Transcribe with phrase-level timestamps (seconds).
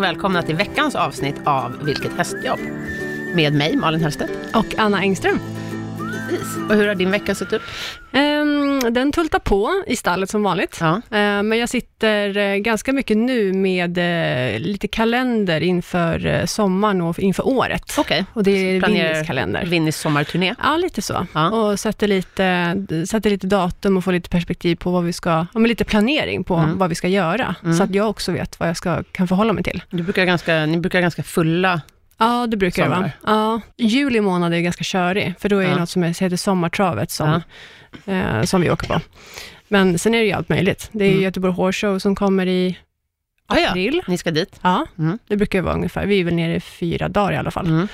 [0.00, 2.60] och välkomna till veckans avsnitt av Vilket hästjobb.
[3.34, 4.32] Med mig, Malin Hellstedt.
[4.54, 5.38] Och Anna Engström.
[6.28, 6.56] Precis.
[6.68, 7.62] Och hur har din vecka sett ut?
[8.12, 8.29] Um,
[8.90, 10.78] den tultar på i stallet som vanligt.
[10.80, 10.88] Ja.
[10.94, 17.18] Uh, men jag sitter uh, ganska mycket nu med uh, lite kalender inför sommaren och
[17.18, 17.94] inför året.
[17.98, 18.24] Okej.
[18.32, 19.64] Och det är Winnis kalender.
[19.66, 20.54] Winnis sommarturné.
[20.62, 21.26] Ja, lite så.
[21.32, 21.50] Ja.
[21.50, 22.76] Och sätter lite,
[23.08, 26.54] sätter lite datum och får lite perspektiv på vad vi ska, ja, lite planering på
[26.54, 26.78] Mm.
[26.78, 27.54] vad vi ska göra.
[27.64, 27.76] Mm.
[27.76, 29.82] Så att jag också vet vad jag ska, kan förhålla mig till.
[29.90, 31.80] Du brukar ganska, ni brukar ganska fulla.
[32.18, 33.10] Ja, det brukar det vara.
[33.26, 35.76] Ja, juli månad är ganska körig, för då är det Ja.
[35.78, 37.42] något som heter Sommartravet som,
[38.06, 39.00] eh, som vi åker på.
[39.68, 40.88] Men sen är det ju allt möjligt.
[40.92, 41.22] Det är Mm.
[41.22, 42.78] Göteborg Horse Show som kommer i
[43.46, 43.68] Ah, ja.
[43.70, 44.02] april.
[44.08, 44.60] Ni ska dit.
[44.62, 45.18] Ja, Mm.
[45.28, 46.06] det brukar ju vara ungefär.
[46.06, 47.88] Vi är väl nere i fyra dagar i alla fall Mm.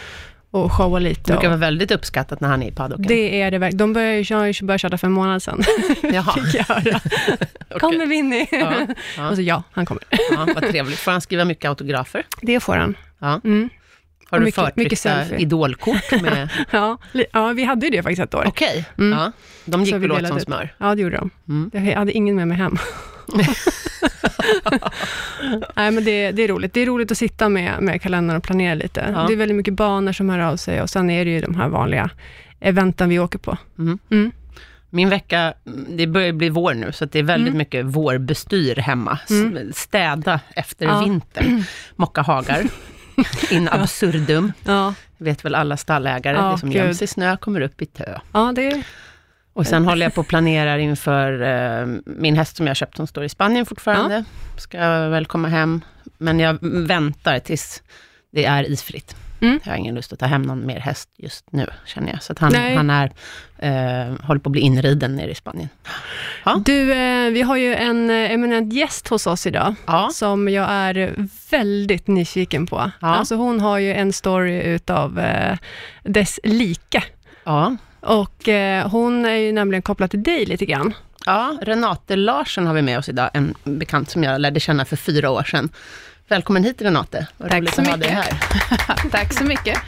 [0.51, 1.21] och showar Det lite.
[1.23, 3.07] brukar Och vara väldigt uppskattat när han är i paddocken.
[3.07, 3.79] det är det verkligen.
[3.79, 5.63] De började, köra- började köra för en månad sedan.
[6.03, 6.33] Jaha.
[6.33, 7.01] Fick jag höra.
[7.71, 7.81] Okej.
[7.81, 8.47] Kommer Winnie?
[8.51, 9.31] Ja, ja.
[9.31, 10.03] Och så ja, han kommer.
[10.31, 10.99] ja, vad trevligt.
[10.99, 12.27] Får han skriva mycket autografer?
[12.43, 12.97] Det får han.
[13.19, 13.41] Ja.
[13.45, 13.69] Mm.
[14.31, 15.39] Har du mycket- förtryckta mycket selfie.
[15.39, 16.49] idolkort med...
[16.71, 16.99] Ja,
[17.33, 18.45] ja, vi hade ju det faktiskt ett år.
[18.47, 18.85] Okej.
[18.99, 19.19] Mm.
[19.19, 19.33] Ja.
[19.65, 20.75] De gick väl åt som smör.
[20.79, 21.31] Ja, det gjorde de.
[21.49, 21.71] Mm.
[21.89, 22.77] Jag hade ingen med mig hem.
[25.77, 26.73] Nej, men det, det är roligt.
[26.73, 29.13] Det är roligt att sitta med, med kalendern och planera lite.
[29.15, 29.25] Ja.
[29.27, 31.55] Det är väldigt mycket banor som hör av sig och sen är det ju de
[31.55, 32.11] här vanliga
[32.61, 33.57] eventen vi åker på.
[33.79, 33.99] Mm.
[34.11, 34.33] Mm.
[34.91, 35.55] Min vecka,
[35.89, 37.59] det börjar bli vår nu, så det är väldigt Mm.
[37.59, 39.19] mycket vårbestyr hemma.
[39.31, 39.73] Mm.
[39.73, 41.01] Städa efter Ja.
[41.01, 41.65] vintern.
[41.97, 42.65] Mocka hagar.
[43.51, 44.53] In absurdum.
[44.65, 46.37] Ja, vet väl alla stallägare.
[46.37, 48.19] Ja, det som göms i snö kommer upp i tö.
[48.33, 48.83] ja det
[49.53, 53.07] Och sen håller jag på och planerar inför eh, min häst som jag köpt, som
[53.07, 54.25] står i Spanien fortfarande.
[54.57, 55.81] Ska väl komma hem,
[56.19, 57.83] men jag väntar tills
[58.33, 59.17] det är isfritt.
[59.41, 59.61] Mm.
[59.65, 62.23] Jag har ingen lust att ta hem någon mer häst just nu, känner jag.
[62.23, 62.75] Så att han, Nej.
[62.77, 63.13] han är,
[63.59, 65.69] eh, håller på att bli inriden nere i Spanien.
[66.45, 66.61] Ja.
[66.65, 70.67] Du, eh, vi har ju en eh, eminent gäst hos oss idag, Ja, som jag
[70.71, 71.15] är
[71.51, 72.91] väldigt nyfiken på.
[73.01, 73.09] Ja.
[73.09, 75.57] Alltså hon har ju en story utav eh,
[76.03, 77.05] dess like.
[77.45, 77.77] ja.
[78.01, 80.95] Och eh, hon är ju nämligen kopplad till dig lite grann.
[81.27, 84.97] ja, Renate Larsson har vi med oss idag, en bekant som jag lärde känna för
[84.97, 85.69] fyra år sedan.
[86.29, 88.25] Välkommen hit Renate, vad Tack roligt så att ha dig mycket.
[88.25, 89.11] här.
[89.11, 89.79] Tack så mycket.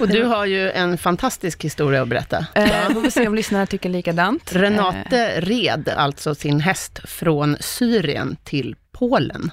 [0.00, 2.46] Och du har ju en fantastisk historia att berätta.
[2.54, 4.52] Eh, får vi se om lyssnarna tycker likadant.
[4.52, 9.50] Renate red alltså sin häst från Syrien till Polen.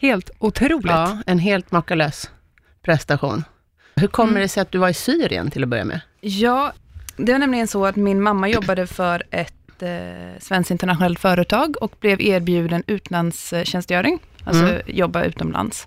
[0.00, 0.86] Helt otroligt.
[0.86, 2.30] Ja, en helt makalös
[2.82, 3.44] prestation.
[3.96, 4.42] Hur kommer Mm.
[4.42, 6.00] det sig att du var i Syrien till att börja med?
[6.20, 6.72] Ja,
[7.16, 11.92] det var nämligen så att min mamma jobbade för ett eh, svenskt internationellt företag och
[12.00, 14.82] blev erbjuden utlandstjänstgöring, alltså Mm.
[14.86, 15.86] jobba utomlands.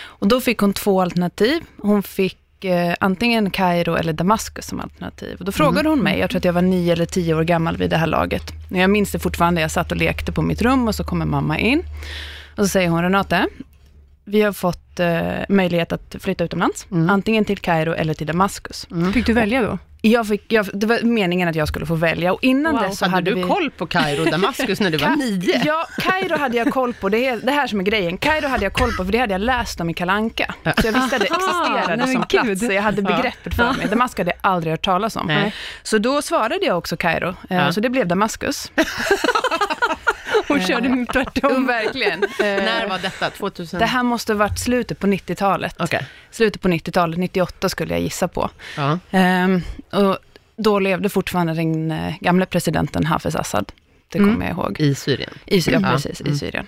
[0.00, 1.62] Och då fick hon två alternativ.
[1.78, 5.36] Hon fick eh, antingen Kairo eller Damaskus som alternativ.
[5.38, 7.76] Och då frågade hon mig, jag tror att jag var nio eller tio år gammal
[7.76, 8.52] vid det här laget.
[8.70, 11.58] Jag minns det fortfarande, jag satt och lekte på mitt rum och så kommer mamma
[11.58, 11.82] in.
[12.56, 13.46] Och så säger hon, Renate,
[14.24, 17.10] vi har fått eh, möjlighet att flytta utomlands, Mm.
[17.10, 18.86] antingen till Kairo eller till Damaskus.
[19.14, 19.78] Fick du välja då?
[20.00, 22.82] Jag fick, jag, det var meningen att jag skulle få välja och innan Wow.
[22.82, 23.42] dess så hade, hade du vi...
[23.42, 25.62] koll på Kairo och Damaskus när du var nio?
[25.64, 27.08] Ja, Kairo hade jag koll på.
[27.08, 28.18] Det är det här som är grejen.
[28.18, 30.54] Kairo hade jag koll på, för det hade jag läst om i Kalanka.
[30.64, 32.28] Så jag visste att det Aha, existerade som gud.
[32.28, 32.66] plats.
[32.66, 33.86] Så jag hade begreppet för mig.
[33.88, 35.26] Damaskus hade jag aldrig hört talas om.
[35.26, 35.54] Nej.
[35.82, 37.34] Så då svarade jag också Kairo.
[37.50, 37.70] Eh.
[37.70, 38.72] Så det blev Damaskus.
[40.48, 41.66] Hon körde med Jo, tvärtom.
[41.66, 42.22] verkligen.
[42.40, 43.30] Eh, När var detta?
[43.30, 43.80] 2000?
[43.80, 45.74] Det här måste ha varit slutet på 90-talet.
[45.78, 46.06] Okej.
[46.30, 48.50] Slutet på 90-talet, 98 skulle jag gissa på.
[48.76, 48.98] Ja.
[49.10, 49.62] Ehm,
[49.92, 50.18] och
[50.56, 53.72] då levde fortfarande den eh, gamle presidenten Hafez Assad.
[54.08, 54.48] Det kommer Mm.
[54.48, 54.80] jag ihåg.
[54.80, 55.30] I Syrien.
[55.46, 55.90] I Syrien, Ja.
[55.90, 56.32] precis, Mm.
[56.32, 56.66] i Syrien.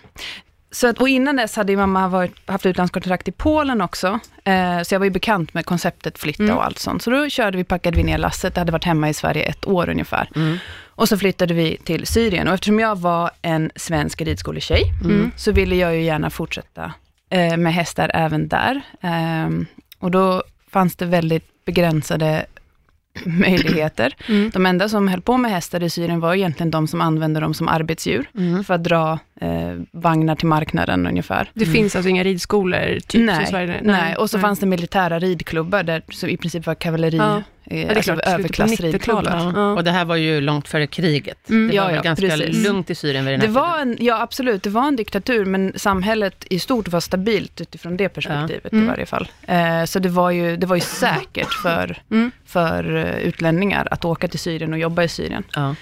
[0.72, 4.21] Så att, och innan dess hade mamma varit, haft utlandskontrakt i Polen också.
[4.44, 6.56] Eh, så jag var ju bekant med konceptet flytta Mm.
[6.56, 7.03] och allt sånt.
[7.03, 8.54] Så då körde vi, packade vi ner lasset.
[8.54, 10.28] Det hade varit hemma i Sverige ett år ungefär.
[10.37, 10.59] Mm.
[11.00, 12.49] Och så flyttade vi till Syrien.
[12.49, 15.31] Och eftersom jag var en svensk ridskoletjej, Mm.
[15.37, 16.93] så ville jag ju gärna fortsätta
[17.31, 18.81] eh, med hästar även där.
[19.00, 19.66] Ehm,
[19.99, 22.47] och då fanns det väldigt begränsade
[23.25, 24.15] möjligheter.
[24.28, 24.51] Mm.
[24.51, 27.54] De enda som höll på med hästar i Syrien var egentligen de som använde dem
[27.54, 28.65] som arbetsdjur, Mm.
[28.65, 29.48] för att dra eh,
[29.92, 31.51] vagnar till marknaden ungefär.
[31.54, 33.81] Det finns alltså inga ridskolor typ nej, Sverige?
[33.83, 34.42] nej, och så nej.
[34.42, 37.37] fanns det militära ridklubbar, där, som i princip var kavalleri, Ja.
[37.37, 39.22] eh, Ja, det är alltså överklassridklubbar.
[39.22, 39.54] 90-talet.
[39.57, 39.72] Ja.
[39.72, 41.51] Och det här var ju långt före kriget.
[41.51, 41.71] Mm.
[41.71, 42.65] Det var Ja, ganska precis.
[42.66, 43.91] lugnt i Syrien vid den här Det var tiden.
[44.01, 48.09] en, ja absolut, det var en diktatur, men samhället i stort var stabilt utifrån det
[48.09, 48.84] perspektivet Mm.
[48.84, 49.28] i varje fall.
[49.42, 52.31] Eh, så det var, ju, det var ju säkert för, Mm.
[52.47, 55.45] för eh, utlänningar att åka till Syrien och jobba i Syrien.
[55.54, 55.75] Ja.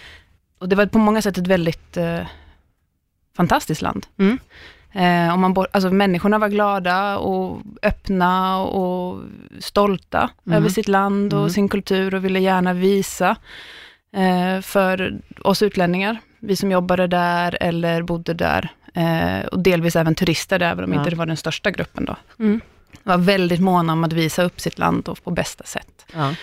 [0.58, 2.20] Och det var på många sätt ett väldigt eh,
[3.38, 4.06] fantastiskt land.
[4.18, 4.38] Mm.
[4.92, 9.22] Eh, om man bo- alltså, människorna var glada och öppna och
[9.60, 10.56] stolta Mm.
[10.58, 11.50] över sitt land och Mm.
[11.50, 13.36] sin kultur och ville gärna visa
[14.16, 20.14] eh, för oss utlänningar, vi som jobbade där eller bodde där, Eh, och delvis även
[20.14, 20.98] turister, även om Ja.
[20.98, 22.16] inte det var den största gruppen då.
[22.38, 22.60] Mm.
[23.02, 26.06] Var väldigt måna om att visa upp sitt land då på bästa sätt.
[26.14, 26.34] Ja.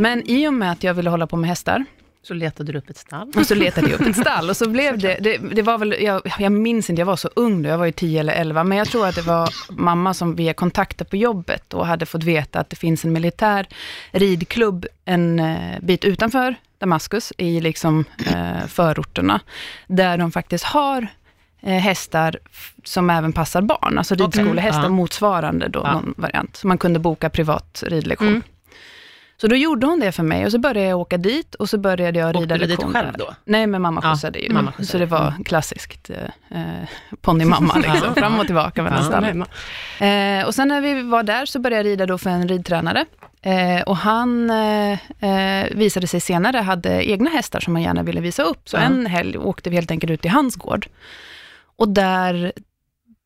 [0.00, 1.84] Men i och med att jag ville hålla på med hästar,
[2.22, 3.32] Så letade du upp ett stall.
[3.36, 4.50] och så letade jag upp ett stall.
[4.50, 7.30] Och så blev det, det, det var väl, jag, jag minns inte, jag var så
[7.36, 10.14] ung då, jag var ju 10 eller 11, men jag tror att det var mamma
[10.14, 13.66] som via kontakter på jobbet och hade fått veta att det finns en militär
[14.12, 19.40] ridklubb en eh, bit utanför Damaskus, i liksom eh, förorterna,
[19.86, 21.06] där de faktiskt har
[21.62, 22.38] eh, hästar
[22.84, 24.88] som även passar barn, alltså ridskolehästar Ja.
[24.88, 25.92] motsvarande då Ja.
[25.92, 26.56] någon variant.
[26.56, 28.28] Så man kunde boka privat ridlektion.
[28.28, 28.42] Mm.
[29.40, 31.78] Så då gjorde hon det för mig och så började jag åka dit och så
[31.78, 33.34] började jag Åkte rida du dit själv då?
[33.44, 34.52] Nej, men mamma Ja, skjutsade ju.
[34.52, 35.04] mamma så skjutsade.
[35.04, 36.88] det var klassiskt eh, eh,
[37.20, 39.46] ponnymamma, liksom, fram och tillbaka mellan
[40.00, 40.06] Ja.
[40.06, 43.04] Eh, och sen när vi var där så började jag rida då för en ridtränare.
[43.42, 44.92] Eh, och han eh,
[45.24, 48.68] eh, visade sig senare hade egna hästar som han gärna ville visa upp.
[48.68, 48.80] Så Ja.
[48.80, 50.86] en helg åkte vi helt enkelt ut till hans gård.
[51.76, 52.52] Och där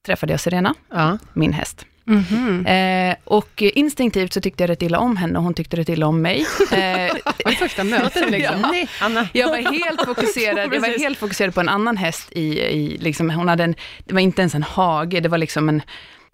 [0.07, 1.19] träffade jag Serena, Ja.
[1.33, 1.87] min häst.
[2.07, 2.67] Mhm.
[2.67, 6.07] Eh, och instinktivt så tyckte jag rätt illa om henne och hon tyckte rätt illa
[6.07, 6.47] om mig.
[6.73, 8.61] Eh, Det var första mötet liksom.
[8.61, 8.71] Ja.
[8.71, 9.29] Nej, Anna.
[9.33, 13.31] Jag var helt fokuserad, jag var helt fokuserad på en annan häst i, i liksom,
[13.31, 13.75] hon hade en,
[14.05, 15.83] det var inte ens en hage, det var liksom en,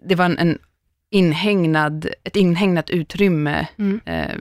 [0.09, 0.59] det var en, en
[1.13, 4.01] inhägnad, ett inhägnat utrymme Mm.
[4.05, 4.37] eh,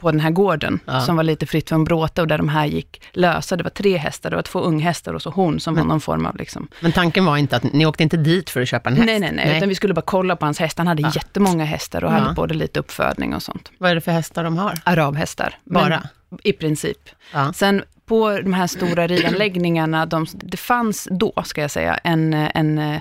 [0.00, 1.00] på den här gården, Ja.
[1.00, 3.56] som var lite fritt från bråte och där de här gick lösa.
[3.56, 6.00] Det var tre hästar, det var två unghästar och så hon som var Men- någon
[6.00, 8.90] form av liksom, Men tanken var inte att ni åkte inte dit för att köpa
[8.90, 9.06] en häst?
[9.06, 10.78] nej, nej, nej, utan vi skulle bara kolla på hans häst.
[10.78, 11.12] Han hade Ja.
[11.14, 12.16] jättemånga hästar och Ja.
[12.16, 13.70] hade både lite uppfödning och sånt.
[13.78, 14.78] Vad är det för hästar de har?
[14.84, 15.54] Arabhästar.
[15.64, 16.02] Men- Bara?
[16.42, 16.98] I princip.
[17.32, 17.52] Ja.
[17.52, 23.00] Sen på de här stora ridanläggningarna, de, det fanns då, ska jag säga, en, en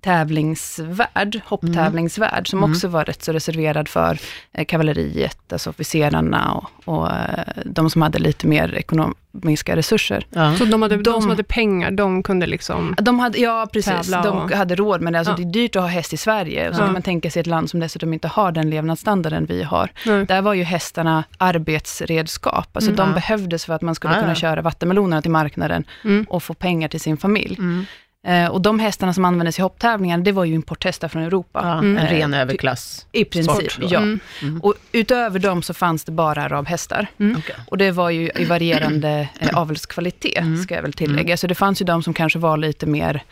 [0.00, 2.70] tävlingsvärld, hopptävlingsvärld, som Mm.
[2.70, 4.18] också var rätt så reserverad för
[4.52, 10.26] eh, kavalleriet, alltså officerarna och, och eh, de som hade lite mer ekonomiska resurser.
[10.30, 10.56] Ja.
[10.56, 12.94] Så de, hade, de, De- som hade pengar, de kunde liksom...
[13.02, 15.36] De hade, ja precis, Tävla de och- hade råd, men alltså, Ja.
[15.36, 16.68] det är dyrt att ha häst i Sverige.
[16.68, 16.84] Och så Ja.
[16.84, 19.90] kan man tänka sig ett land som dessutom inte har den levnadsstandarden vi har.
[20.06, 20.26] Nej.
[20.26, 22.76] Där var ju hästarna arbetsredskap.
[22.76, 22.96] Alltså Mm.
[22.96, 23.14] de Ja.
[23.14, 24.34] behövdes för att man skulle Ja, kunna ja.
[24.36, 26.26] köra vattenmelonerna till marknaden Mm.
[26.28, 27.58] och få pengar till sin familj.
[28.24, 28.44] Mm.
[28.44, 31.60] Eh, och de hästarna som användes i hopptävlingar, det var ju importhästar från Europa.
[31.64, 31.98] Ja, Mm.
[31.98, 33.06] En ren Eh, överklass.
[33.12, 33.98] I princip, Sport ja.
[33.98, 34.20] Mm.
[34.42, 34.60] Mm.
[34.60, 37.06] Och utöver dem så fanns det bara arabhästar.
[37.20, 37.36] Mm.
[37.38, 37.54] Okej.
[37.68, 40.62] Och det var ju i varierande eh, avelskvalitet, Mm.
[40.62, 41.36] ska jag väl tillägga.
[41.36, 43.22] Så det fanns ju de som kanske var lite mer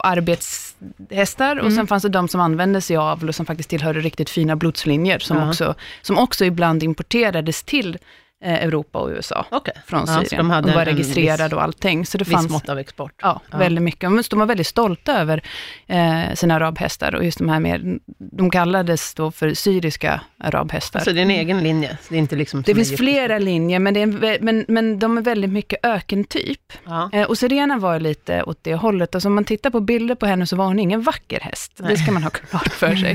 [0.00, 1.76] arbetshästar och Mm.
[1.76, 5.18] sen fanns det de som använde sig av och som faktiskt tillhörde riktigt fina blodslinjer
[5.18, 7.98] som, också, som också ibland importerades till
[8.42, 9.74] Europa och USA Okej.
[9.86, 10.38] från Ja, så Syrien.
[10.38, 12.06] de hade och var registrerade viss- och allting.
[12.06, 13.12] Så det fanns mått av export.
[13.22, 13.58] Ja, Ja.
[13.58, 14.12] väldigt mycket.
[14.12, 15.42] Men de var väldigt stolta över
[15.86, 21.00] eh, sina arabhästar och just de här mer, de kallades då för syriska arabhästar.
[21.00, 21.88] Så det är en egen linje?
[22.02, 24.98] Så det är inte liksom det finns flera linjer, men, det är en, men, men
[24.98, 26.72] de är väldigt mycket ökentyp.
[26.84, 27.10] Ja.
[27.12, 29.14] Eh, och Serena var lite åt det hållet.
[29.14, 31.72] Alltså om man tittar på bilder på henne så var hon ingen vacker häst.
[31.78, 31.90] Nej.
[31.90, 33.12] Det ska man ha klart för sig.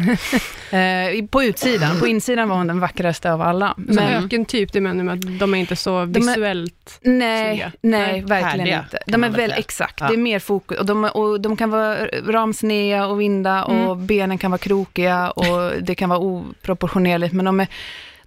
[1.19, 3.73] eh, på utsidan, på insidan var hon den vackraste av alla.
[3.75, 6.99] Så Men, ökentyp, det menar med att de är inte så De är- visuellt...
[7.01, 7.71] Nej, snygga.
[7.81, 8.99] nej, Nej, verkligen härdiga, inte.
[9.07, 9.55] De är väl säga.
[9.55, 10.07] exakt, Ja.
[10.07, 10.79] det är mer fokus.
[10.79, 15.71] Och de, och de kan vara ramsneda och vinda och benen kan vara krokiga och
[15.81, 17.33] det kan vara oproportionerligt.
[17.33, 17.67] Men de är,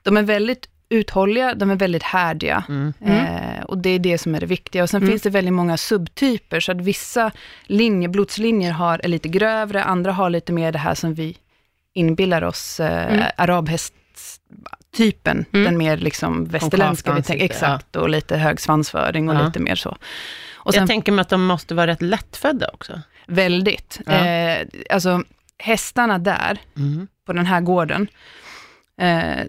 [0.03, 2.65] de är väldigt uthålliga, de är väldigt härdiga.
[2.69, 2.93] Mm.
[3.07, 4.83] Eh, och det är det som är det viktiga.
[4.83, 5.11] Och sen Mm.
[5.11, 7.31] finns det väldigt många subtyper, så att vissa
[7.67, 11.37] linjer, blodslinjer har, är lite grövre, andra har lite mer det här som vi
[11.95, 13.25] inbillar oss, eh, Mm.
[14.99, 15.65] Arabhästtypen, Mm.
[15.65, 19.47] den mer liksom västerländska, vi tänker, exakt, och lite hög svansföring och Ja.
[19.47, 19.97] lite mer så.
[20.65, 23.01] Och sen Jag tänker mig att de måste vara rätt lättfödda också.
[23.27, 24.13] väldigt, Ja.
[24.13, 25.23] eh, alltså
[25.59, 27.07] hästarna där, Mm.
[27.27, 28.09] på den här gården,
[29.01, 29.45] eh,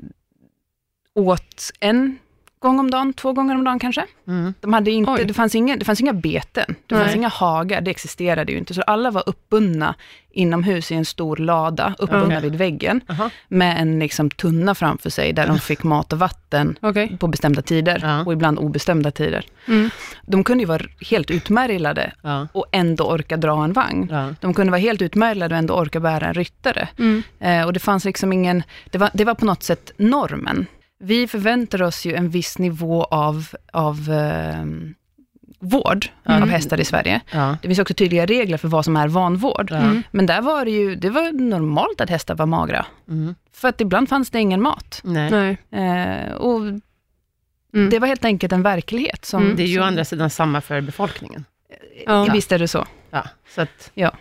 [1.15, 2.17] åt en
[2.61, 4.05] gång om dagen, två gånger om dagen kanske.
[4.27, 4.53] Mm.
[4.61, 5.25] De hade inte, Oj.
[5.25, 7.15] det, fanns inga, det fanns inga beten, det fanns Nej.
[7.17, 8.73] inga hagar, det existerade ju inte.
[8.73, 9.95] Så alla var uppbundna
[10.33, 12.41] inomhus i en stor lada, uppbundna Okej.
[12.41, 13.29] vid väggen, Jaha.
[13.47, 17.17] med en liksom tunna framför sig, där de fick mat och vatten Okej.
[17.19, 18.23] på bestämda tider, Ja.
[18.25, 19.45] och ibland obestämda tider.
[19.67, 19.89] Mm.
[20.25, 22.47] De kunde ju vara helt utmärglade Ja.
[22.53, 24.13] och ändå orka dra en vagn.
[24.41, 26.87] De kunde vara helt utmärglade och ändå orka bära en ryttare.
[26.99, 27.23] Mm.
[27.39, 30.65] Eh, och det fanns liksom ingen, det var, det var på något sätt normen.
[31.01, 34.65] Vi förväntar oss ju en viss nivå av, av eh,
[35.59, 36.43] vård Mm.
[36.43, 37.21] av hästar i Sverige.
[37.31, 37.57] Ja.
[37.61, 39.67] Det finns också tydliga regler för vad som är vanvård.
[39.71, 39.77] Ja.
[39.77, 40.03] Mm.
[40.11, 42.85] Men där var det ju, det var normalt att hästar var magra.
[43.09, 43.35] Mm.
[43.53, 45.01] För att ibland fanns det ingen mat.
[45.03, 45.57] Nej.
[45.69, 45.81] Nej.
[45.91, 46.59] Eh, och
[47.73, 47.89] Mm.
[47.89, 49.25] det var helt enkelt en verklighet.
[49.25, 49.55] Som, Mm.
[49.55, 51.45] Det är ju å andra sidan samma för befolkningen.
[52.05, 52.27] Ja.
[52.33, 52.85] Visst är det så.
[53.09, 53.23] Ja.
[53.55, 54.11] Så att, Ja.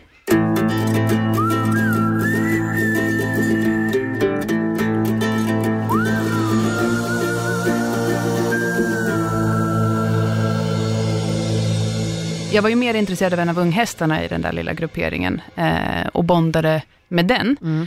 [12.53, 16.07] Jag var ju mer intresserad av en av unghästarna i den där lilla grupperingen eh,
[16.13, 17.57] och bondade med den.
[17.63, 17.87] Mm.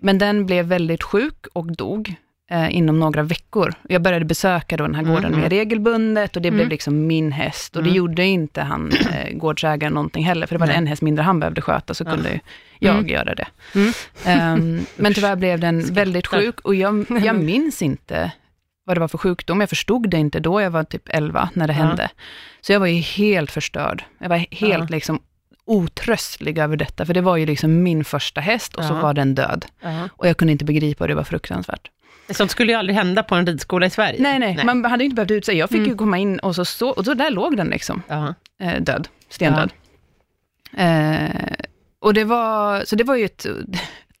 [0.00, 2.14] Men den blev väldigt sjuk och dog
[2.50, 3.74] eh, inom några veckor.
[3.88, 5.40] Jag började besöka då den här Mm, gården mm.
[5.40, 6.70] mer regelbundet och det blev Mm.
[6.70, 7.76] liksom min häst.
[7.76, 7.96] Och det Mm.
[7.96, 11.60] gjorde inte han, eh, gårdsägaren, någonting heller, för det var en häst mindre han behövde
[11.60, 12.10] sköta, så Ja.
[12.10, 12.40] kunde
[12.78, 13.08] jag Mm.
[13.08, 13.46] göra det.
[13.74, 13.92] Mm.
[14.24, 18.32] Ehm, men tyvärr blev den väldigt sjuk och jag, jag minns inte
[18.84, 19.60] vad det var för sjukdom.
[19.60, 21.84] Jag förstod det inte då, jag var typ 11 när det Ja.
[21.84, 22.10] hände.
[22.60, 24.04] Så jag var ju helt förstörd.
[24.18, 24.94] Jag var helt Ja.
[24.96, 25.22] liksom
[25.64, 29.00] otröstlig över detta, för det var ju liksom min första häst och så Ja.
[29.00, 29.66] var den död.
[30.16, 31.90] Och jag kunde inte begripa och det var fruktansvärt.
[32.30, 34.22] Sånt skulle ju aldrig hända på en ridskola i Sverige.
[34.22, 35.56] Nej, nej, man hade ju inte behövt ut sig.
[35.56, 35.90] Jag fick Mm.
[35.90, 38.02] ju komma in och så, så, och så där låg den liksom,
[38.60, 39.70] eh, död, stendöd.
[40.76, 41.52] Eh,
[41.98, 43.46] och det var, så det var ju ett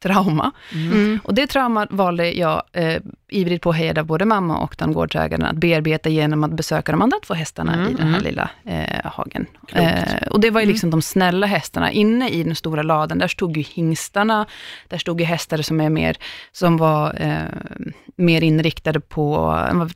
[0.02, 0.52] trauma.
[0.72, 1.20] Mm.
[1.24, 5.56] Och det traumat valde jag eh, ivrigt påhejad av både mamma och den gårdsägaren att
[5.56, 8.22] bearbeta genom att besöka de andra två hästarna Mm, i den här mm.
[8.22, 9.46] lilla eh, hagen.
[9.72, 11.92] Eh, och det var ju liksom de snälla hästarna.
[11.92, 14.46] Inne i den stora laden, där stod ju hingstarna,
[14.88, 16.16] där stod ju hästar som är mer,
[16.52, 19.46] som var eh, mer inriktade på,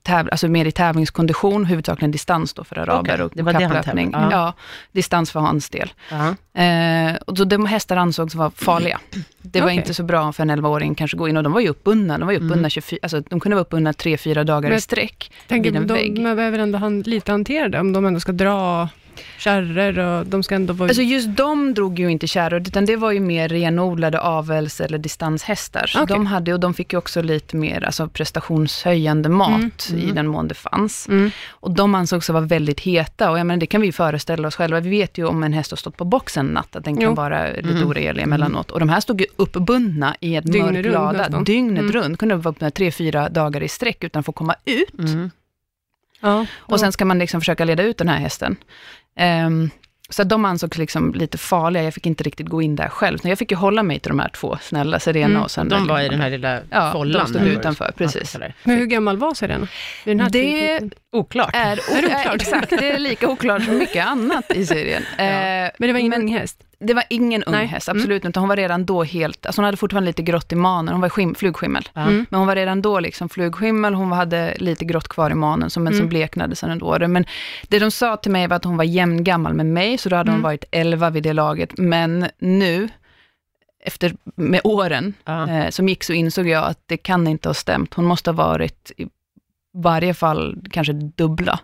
[0.09, 3.73] alltså mer i tävlingskondition, huvudsakligen distans då för araber Okej, och det var det han
[3.75, 4.11] kapplöpning.
[4.13, 4.29] Ja.
[4.31, 4.53] Ja.
[4.93, 5.93] distans för hans del.
[6.11, 6.35] Ja.
[6.63, 9.01] Eh, och så de hästar ansågs vara farliga.
[9.43, 9.77] Det var Okej.
[9.77, 12.19] inte så bra för en 11-åring kanske gå in och de var ju uppbundna.
[12.19, 12.71] De var ju uppbundna Mm.
[12.71, 15.95] 24, alltså de kunde vara uppbundna 3-4 dagar i Men- sträck Tänker, vid en de,
[15.95, 16.19] vägg.
[16.23, 18.89] man behöver ändå han, lite hantera det, om de ändå ska dra
[19.39, 20.89] kärror och de ska ändå vara...
[20.89, 24.99] Alltså just de drog ju inte kärror, utan det var ju mer renodlade avels eller
[24.99, 25.87] distanshästar.
[25.87, 26.15] Så Okej.
[26.17, 30.01] de hade, och de fick ju också lite mer alltså, prestationshöjande mat Mm.
[30.01, 30.15] i Mm.
[30.15, 31.09] den mån det fanns.
[31.09, 31.31] mm.
[31.51, 34.57] Och de ansågs vara väldigt heta och jag menar, det kan vi ju föreställa oss
[34.57, 34.81] själva.
[34.81, 37.05] Vi vet ju om en häst har stått på box en natt, att den kan
[37.05, 37.15] Jo.
[37.15, 37.89] vara lite Mm.
[37.89, 38.71] oregelig emellanåt.
[38.71, 41.93] Och de här stod ju uppbundna i ett Dygnet mörk runt lada, dygnet Mm.
[41.93, 42.19] runt.
[42.19, 44.89] Kunde vara öppna tre, fyra dagar i sträck utan att få komma ut.
[46.23, 46.37] Mm.
[46.37, 48.57] ja, Och sen ska man liksom försöka leda ut den här hästen.
[49.17, 49.71] Ehm,
[50.09, 51.83] så att de ansågs liksom lite farliga.
[51.83, 53.19] Jag fick inte riktigt gå in där själv.
[53.19, 55.43] Så jag fick ju hålla mig till de här två snälla, Serena Mm.
[55.43, 55.69] och sen...
[55.69, 57.23] De var i den här lilla Ja, follan.
[57.25, 58.37] de stod vad utanför, precis.
[58.65, 59.69] Men hur gammal var Serena?
[60.05, 60.81] Vid den här Det?
[61.19, 61.51] Oklart.
[61.57, 62.35] är, det är oklart?
[62.35, 65.03] exakt, det är lika oklart som mycket annat i Syrien.
[65.19, 66.63] Eh, Men det var ingen ung häst?
[66.79, 67.67] Det var ingen ung Nej.
[67.67, 68.41] häst, absolut inte.
[68.41, 71.09] Hon var redan då helt, alltså hon hade fortfarande lite grått i manen, hon var
[71.09, 71.89] skim, flugskimmel.
[71.95, 72.01] Ja.
[72.03, 72.27] Mm.
[72.31, 75.85] Men hon var redan då liksom flugskimmel, hon hade lite grått kvar i manen, som,
[75.85, 76.09] men som Mm.
[76.09, 77.13] bleknade sedan under åren.
[77.13, 77.25] Men
[77.69, 80.31] det de sa till mig var att hon var jämngammal med mig, så då hade
[80.31, 80.43] hon Mm.
[80.43, 81.79] varit 11 vid det laget.
[81.79, 82.89] Men nu,
[83.85, 85.49] efter, med åren Ja.
[85.51, 87.95] eh, som gick, så insåg jag att det kan inte ha stämt.
[87.95, 88.93] Hon måste ha varit
[89.83, 91.59] varje fall kanske dubbla.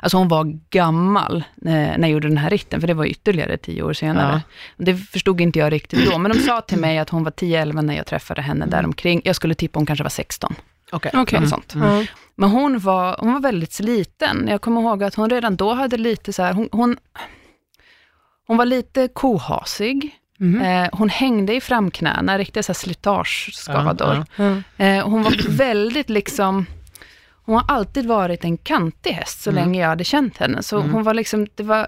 [0.00, 3.82] Alltså hon var gammal när jag gjorde den här ritten, för det var ytterligare tio
[3.82, 4.42] år senare.
[4.76, 7.82] Det förstod inte jag riktigt då, men de sa till mig att hon var 10-11
[7.82, 9.20] när jag träffade henne däromkring.
[9.24, 10.54] Jag skulle tippa hon kanske var 16,
[10.92, 11.10] Okej.
[11.14, 11.40] Okej.
[11.40, 11.74] något sånt.
[11.74, 11.88] Mm.
[11.96, 12.04] Ja.
[12.36, 14.48] Men hon var, hon var väldigt sliten.
[14.48, 16.96] Jag kommer ihåg att hon redan då hade lite så här, hon, hon,
[18.46, 20.10] hon var lite kohasig.
[20.38, 20.60] Mhm.
[20.62, 24.24] Eh, hon hängde i framknäna, riktiga slitageskador.
[24.36, 24.44] Ja,
[24.78, 24.84] Ja.
[24.84, 26.66] Eh, hon var väldigt liksom,
[27.44, 29.64] hon har alltid varit en kantig häst så Mm.
[29.64, 30.62] länge jag hade känt henne.
[30.62, 30.90] Så Mm.
[30.92, 31.86] hon var liksom, det var,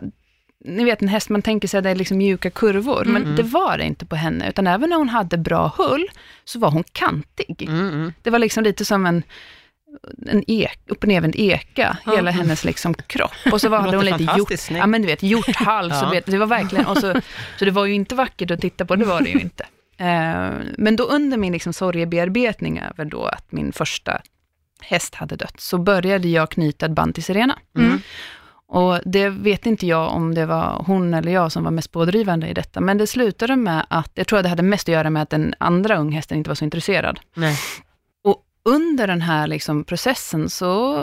[0.65, 3.37] ni vet en häst man tänker sig att det är liksom mjuka kurvor, men Mm.
[3.37, 4.49] det var det inte på henne.
[4.49, 6.07] Utan även när hon hade bra hull,
[6.45, 7.63] så var hon kantig.
[7.69, 8.13] Mm, mm.
[8.23, 9.23] Det var liksom lite som en,
[10.27, 12.13] en ek, upp och nervänd eka, Ja.
[12.17, 13.53] hela hennes liksom kropp.
[13.53, 16.07] Och så var, hade hon lite gjort, ja men du vet, gjort hals, Ja.
[16.07, 17.21] och vet, det var verkligen, och så,
[17.59, 19.65] så det var ju inte vackert att titta på, det var det ju inte.
[19.99, 24.21] Eh, men då under min liksom sorgebearbetning över då att min första
[24.81, 27.59] häst hade dött, så började jag knyta ett band till Serena.
[27.79, 28.01] Mm.
[28.69, 32.49] Och det vet inte jag om det var hon eller jag som var mest pådrivande
[32.49, 35.11] i detta, men det slutade med att, jag tror att det hade mest att göra
[35.11, 37.21] med att den andra unghästen inte var så intresserad.
[37.35, 37.59] Nej.
[38.25, 41.03] Och under den här liksom processen så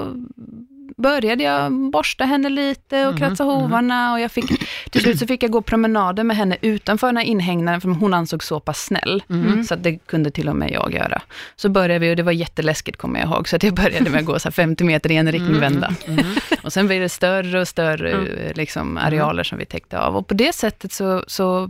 [0.98, 4.46] började jag borsta henne lite och Mhm, kratsa hovarna och jag fick,
[4.92, 8.14] till slut så fick jag gå promenader med henne utanför den här inhägnaden, för hon
[8.14, 9.64] ansågs så pass snäll, Mm.
[9.64, 11.22] så att det kunde till och med jag göra.
[11.56, 14.20] Så började vi, och det var jätteläskigt kommer jag ihåg, så att jag började med
[14.20, 15.94] att gå så här 50 meter i en riktning, vända.
[16.08, 16.26] Mm.
[16.64, 18.52] Och sen blev det större och större Mm.
[18.56, 20.18] liksom, arealer som vi täckte av.
[20.18, 21.24] Och på det sättet så...
[21.28, 21.70] så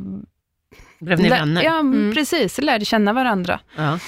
[0.99, 1.63] Blev ni vänner?
[1.63, 2.13] Ja, Mm.
[2.13, 2.57] precis.
[2.57, 3.59] Lärde känna varandra.
[3.75, 3.99] Ja.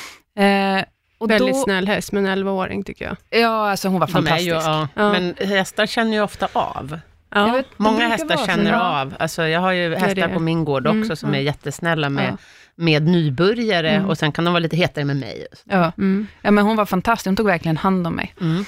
[0.44, 0.84] Eh,
[1.18, 3.42] och Väldigt då, snäll häst, men 11-åring tycker jag.
[3.42, 4.46] Ja, alltså hon var fantastisk.
[4.48, 4.88] ju, ja.
[4.96, 5.12] Ja.
[5.12, 7.00] Men hästar känner ju ofta av.
[7.30, 7.46] Ja.
[7.52, 9.14] vet, Många hästar känner av.
[9.20, 10.34] Alltså, jag har ju hästar det.
[10.34, 11.40] på min gård också Mm, som ja.
[11.40, 12.38] är jättesnälla med, Ja.
[12.76, 14.10] med nybörjare Mm.
[14.10, 15.48] och sen kan de vara lite hetare med mig.
[15.64, 15.92] Ja.
[15.98, 16.28] Mm.
[16.42, 17.26] ja, men hon var fantastisk.
[17.26, 18.34] Hon tog verkligen hand om mig.
[18.42, 18.66] Mm.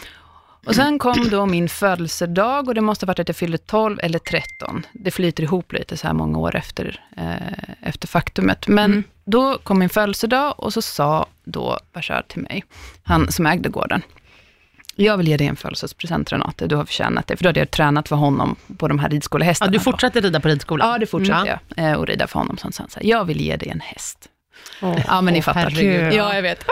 [0.66, 4.00] Och sen kom då min födelsedag och det måste ha varit att jag fyllde 12
[4.04, 4.86] eller 13.
[4.94, 7.34] Det flyter ihop lite så här många år efter, eh,
[7.82, 8.68] efter faktumet.
[8.68, 9.04] Men Mm.
[9.26, 12.64] då kom min födelsedag och så sa då Bashar till mig,
[13.04, 14.02] han som ägde gården,
[15.00, 17.38] Jag vill ge dig en födelsedagspresent Renate, du har förtjänat det.
[17.38, 19.72] För då hade jag tränat för honom på de här Ja, ridskolehästarna.
[19.72, 19.84] du då.
[19.84, 20.90] fortsatte rida på ridskolan?
[20.90, 21.60] Ja, det fortsatte Mm.
[21.76, 21.92] jag.
[21.92, 22.58] eh, Och rida för honom.
[22.58, 23.08] Sånt, sånt, så här.
[23.08, 24.30] Jag vill ge dig en häst.
[24.82, 25.00] Åh.
[25.08, 25.60] Ja, men ni Åh, fattar.
[25.60, 26.14] herregud.
[26.14, 26.66] Ja, jag vet.
[26.70, 26.72] Ah.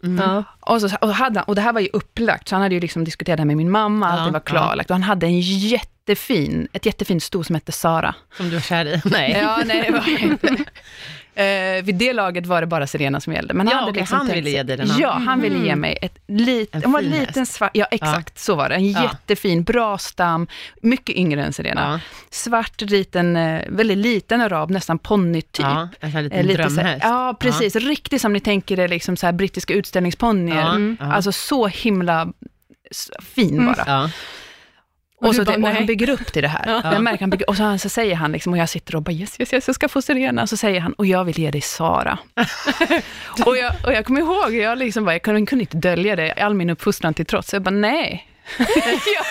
[0.00, 0.44] Ja.
[0.60, 3.04] Och, så, och, hade, och det här var ju upplagt, så han hade ju liksom
[3.04, 4.90] diskuterat det här med min mamma, Ja, allting var klarlagt.
[4.90, 8.14] Och han hade en jättefin, ett jättefint sto som hette Sara.
[8.36, 9.00] Som du var kär i?
[9.10, 9.38] Nej.
[9.42, 10.56] Ja, nej, det var inte.
[11.34, 13.54] Eh, vid det laget var det bara Serena som gällde.
[13.54, 14.88] Men Ja, han, hade okej, liksom han ville ge dig den.
[14.98, 18.68] Ja, han ville ge mig ett lit, En fin liten svart, ja exakt, så var
[18.68, 18.74] det.
[18.74, 19.02] En Ja.
[19.02, 20.46] jättefin, bra stam,
[20.82, 21.80] mycket yngre än Serena.
[21.92, 22.00] Ja.
[22.30, 25.64] Svart, liten, eh, väldigt liten arab, nästan ponnytyp.
[25.66, 27.04] Ja, en liten Eh, lite så här, drömhäst.
[27.04, 27.76] ja, precis.
[27.76, 30.56] Riktigt som ni tänker er liksom så här brittiska utställningsponnyer.
[30.56, 30.96] Ja, Mm.
[31.00, 31.12] ja.
[31.12, 32.32] Alltså så himla
[33.34, 33.84] fin bara.
[33.86, 34.10] Ja.
[35.22, 36.80] Och, Och så bara, det, och han bygger upp till det här.
[36.92, 39.12] Jag märker han bygger, och så, så säger han, liksom, och jag sitter och bara
[39.12, 40.46] yes, yes, yes, jag ska få Serena.
[40.46, 42.18] Så säger han, och jag vill ge dig Sara.
[43.46, 46.32] och, jag, och jag kommer ihåg, jag, liksom bara, jag kunde, kunde inte dölja det,
[46.32, 47.48] all min uppfostran till trots.
[47.50, 48.28] Så jag bara, nej.
[48.58, 49.24] jag,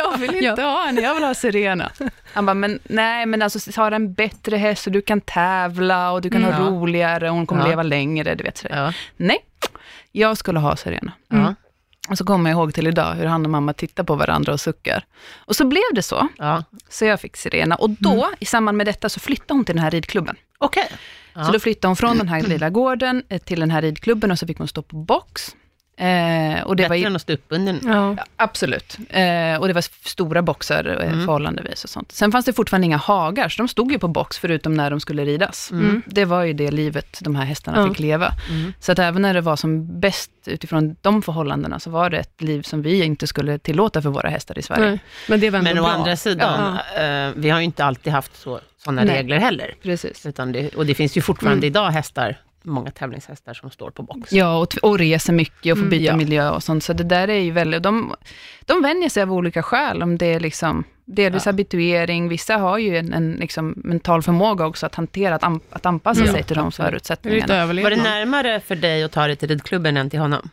[0.00, 1.90] jag vill inte ha henne, jag vill ha Serena.
[2.32, 6.10] Han bara, men nej, men alltså Sara är en bättre häst och du kan tävla
[6.12, 6.62] och du kan ha Mm.
[6.64, 6.70] Ja.
[6.70, 7.68] roligare och hon kommer Ja.
[7.68, 8.58] leva längre, du vet.
[8.58, 8.92] Så Ja.
[9.16, 9.38] Nej,
[10.12, 11.12] jag skulle ha Serena.
[11.28, 11.54] Ja.
[12.08, 14.60] Och så kommer jag ihåg till idag hur han och mamma tittar på varandra och
[14.60, 15.04] suckar.
[15.36, 16.28] Och så blev det så.
[16.38, 16.64] Ja.
[16.88, 17.74] Så jag fick Serena.
[17.74, 20.36] Och då, i samband med detta, så flyttade hon till den här ridklubben.
[20.58, 20.90] Okej.
[21.34, 21.44] Ja.
[21.44, 24.38] Så då flyttade hon från den här lilla gården eh, till den här ridklubben och
[24.38, 25.56] så fick hon stå på box.
[26.00, 27.80] Eh, och det Bättre var ju, än att stå uppbunden.
[27.84, 28.14] Ja.
[28.18, 28.98] Ja, absolut.
[29.10, 31.24] Eh, och det var stora boxar eh, Mm.
[31.26, 32.12] förhållandevis och sånt.
[32.12, 35.00] Sen fanns det fortfarande inga hagar, så de stod ju på box förutom när de
[35.00, 35.70] skulle ridas.
[35.70, 36.02] Mm.
[36.06, 37.88] Det var ju det livet de här hästarna Ja.
[37.88, 38.32] fick leva.
[38.50, 38.72] Mm.
[38.80, 42.40] Så att även när det var som bäst utifrån de förhållandena, så var det ett
[42.42, 44.86] liv som vi inte skulle tillåta för våra hästar i Sverige.
[44.90, 44.98] Nej.
[45.28, 45.92] Men det var ändå Men å bra.
[45.92, 49.74] andra sidan, eh, vi har ju inte alltid haft så, sådana regler heller.
[49.82, 50.26] Precis.
[50.26, 51.72] Utan det, och det finns ju fortfarande Mm.
[51.76, 54.32] idag hästar, många tävlingshästar som står på box.
[54.32, 56.16] Ja, och, och reser mycket och får Mm, byta ja.
[56.16, 56.84] miljö och sånt.
[56.84, 58.14] Så det där är ju väldigt, de,
[58.60, 61.52] de vänjer sig av olika skäl, om det är liksom delvis Ja.
[61.52, 65.86] habituering, vissa har ju en, en liksom mental förmåga också att hantera, att, an, att
[65.86, 67.66] anpassa Ja, sig till de förutsättningarna.
[67.66, 70.50] Var det närmare för dig att ta dig till ridklubben än till honom?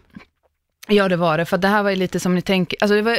[0.88, 3.02] Ja, det var det, för det här var ju lite som ni tänker, alltså det
[3.02, 3.18] var,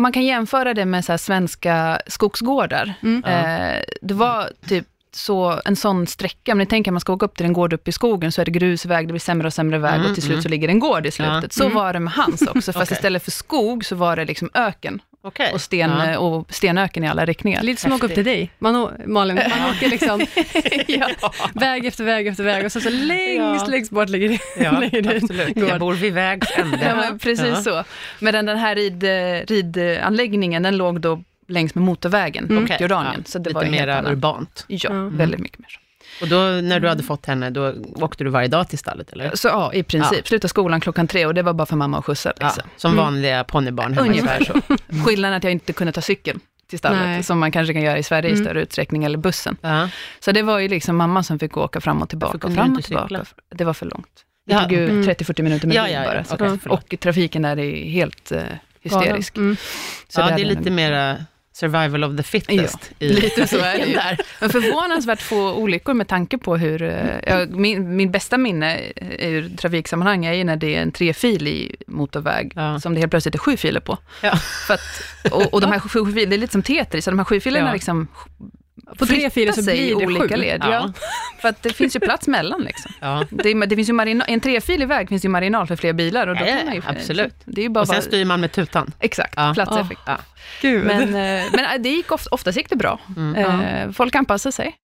[0.00, 2.94] man kan jämföra det med så här svenska skogsgårdar.
[3.02, 3.24] Mm.
[3.24, 7.26] Eh, det var typ så, en sån sträcka, om ni tänker att man ska åka
[7.26, 9.52] upp till en gård uppe i skogen, så är det grusväg, det blir sämre och
[9.52, 10.42] sämre väg Mm, och till slut mm.
[10.42, 11.42] så ligger det en gård i slutet.
[11.42, 11.48] Ja.
[11.50, 12.96] Så var det med hans också, fast Okej.
[12.96, 15.50] istället för skog så var det liksom öken Okej.
[15.54, 16.18] och, sten, Ja.
[16.18, 17.62] och stenöken i alla riktningar.
[17.62, 18.50] Lite som att åka upp till dig.
[18.58, 20.26] Man, Malin, man åker liksom
[20.86, 21.08] ja.
[21.54, 23.66] väg efter väg efter väg och så, så längst, Ja.
[23.68, 24.38] längst bort ligger det.
[24.62, 24.70] Ja,
[25.16, 25.54] absolut.
[25.54, 25.68] gård.
[25.68, 26.78] Jag bor vid vägs ände.
[26.82, 27.62] Ja, men precis Ja.
[27.62, 27.84] så.
[28.18, 29.02] Medan den här rid,
[29.50, 32.62] ridanläggningen, den låg då längs med motorvägen Mm.
[32.62, 33.14] mot Jordanien.
[33.16, 33.22] ja.
[33.26, 34.64] Så det Lite var annan- urbant.
[34.68, 35.16] Ja, Mm.
[35.16, 35.80] väldigt mycket mer.
[36.20, 39.30] Och då, när du hade fått henne, då åkte du varje dag till stallet, eller?
[39.36, 40.28] Så ja, i princip.
[40.28, 42.32] Slutade skolan klockan tre och det var bara för mamma att skjutsa.
[42.40, 42.62] Ja, Liksom.
[42.76, 44.60] som vanliga ponnybarn hemma i Ungefär så.
[45.04, 47.22] Skillnaden är att jag inte kunde ta cykeln till stallet, Nej.
[47.22, 48.44] som man kanske kan göra i Sverige i Mm.
[48.44, 49.56] större utsträckning, eller bussen.
[49.60, 49.88] Ja.
[50.20, 52.84] Så det var ju liksom mamma som fick åka fram och tillbaka, kunde fram och
[52.84, 53.24] tillbaka.
[53.50, 54.24] Det var för långt.
[54.46, 54.60] Det Ja.
[54.62, 55.04] tog ju Mm.
[55.04, 56.36] 30-40 minuter med Ja, bil ja, ja.
[56.38, 56.58] bara.
[56.58, 56.66] Förlåt.
[56.66, 58.38] och trafiken där är helt uh,
[58.80, 59.36] hysterisk.
[59.36, 59.56] Mm.
[60.08, 61.16] Så ja, där det är lite mera
[61.56, 62.92] survival of the fittest.
[62.98, 63.94] i Lite så är det ju.
[63.94, 64.18] där.
[64.40, 66.82] Men förvånansvärt få olyckor med tanke på hur...
[66.82, 68.80] eh, ja, min, min bästa minne
[69.18, 72.80] ur trafiksammanhang är ju när det är en trefilig motorväg Ja.
[72.80, 73.98] som det helt plötsligt är sju filer på.
[74.22, 74.32] Ja.
[74.68, 77.18] Att, och, och de här sju, sju filer, det är lite som Tetris, så de
[77.18, 77.72] här sju filerna Ja.
[77.72, 78.08] liksom
[78.98, 80.40] På tre filer så i blir det olika sju.
[80.40, 80.60] led.
[80.64, 80.70] Ja.
[80.70, 80.92] Ja.
[81.40, 82.92] För att det finns ju plats mellan liksom.
[83.00, 83.24] Ja.
[83.30, 86.26] Det, det finns ju marina, en trefilig väg finns ju marginal för fler bilar.
[86.26, 87.34] Och då Ja, ja, man ju, absolut.
[87.44, 88.92] Det är ju bara, Och sen bara styr man med tutan.
[89.00, 89.50] Exakt, Ja.
[89.54, 90.00] platseffekt.
[90.06, 90.16] Ja.
[90.62, 90.84] Gud.
[90.86, 93.00] Men, eh, men eh, det gick ofta, oftast gick det bra.
[93.16, 93.60] Mm.
[93.60, 94.74] Eh, Folk anpassar sig.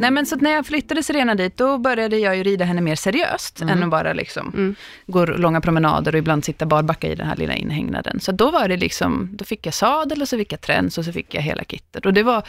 [0.00, 2.80] Nej men så att när jag flyttade Serena dit, då började jag ju rida henne
[2.80, 3.76] mer seriöst, Mm.
[3.78, 4.74] än att bara liksom Mm.
[5.06, 8.20] gå långa promenader och ibland sitta barbacka i den här lilla inhägnaden.
[8.20, 11.04] Så då var det liksom, då fick jag sadel och så fick jag träns och
[11.04, 12.06] så fick jag hela kittet.
[12.06, 12.42] Och det var,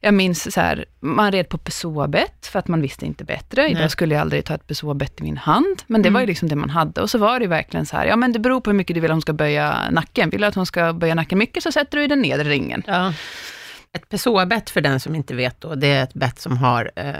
[0.00, 3.62] jag minns så här, man red på pessoabett för att man visste inte bättre.
[3.62, 3.70] Nej.
[3.72, 6.28] Idag skulle jag aldrig ta ett pessoabett i min hand, men det var ju Mm.
[6.28, 7.00] liksom det man hade.
[7.00, 9.00] Och så var det verkligen så här, ja men det beror på hur mycket du
[9.00, 10.30] vill att hon ska böja nacken.
[10.30, 12.82] Vill du att hon ska böja nacken mycket så sätter du i den nedre ringen.
[12.86, 13.12] Ja.
[13.96, 17.14] Ett Pessoa-bett för den som inte vet då, det är ett bett som har eh,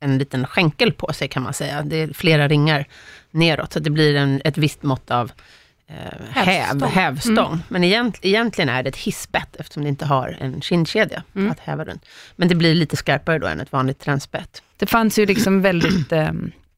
[0.00, 1.82] en liten skänkel på sig kan man säga.
[1.82, 2.84] Det är flera ringar
[3.30, 5.32] neråt, så det blir en, ett visst mått av
[5.88, 5.94] eh,
[6.30, 6.90] häv, Hävstång.
[6.90, 7.62] hävstång.
[7.68, 11.50] Men egent, egentligen är det ett hissbett, eftersom det inte har en kindkedja Mm.
[11.50, 12.06] att häva runt.
[12.36, 14.62] Men det blir lite skarpare då än ett vanligt tränsbett.
[14.76, 16.32] Det fanns ju liksom väldigt eh,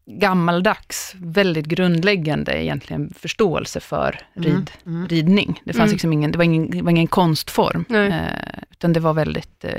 [0.06, 5.08] gammaldags, väldigt grundläggande egentligen förståelse för rid, Mm.
[5.08, 5.60] ridning.
[5.64, 5.92] Det fanns Mm.
[5.92, 8.12] liksom ingen, det var ingen, det var ingen konstform, eh,
[8.70, 9.72] utan det var väldigt eh,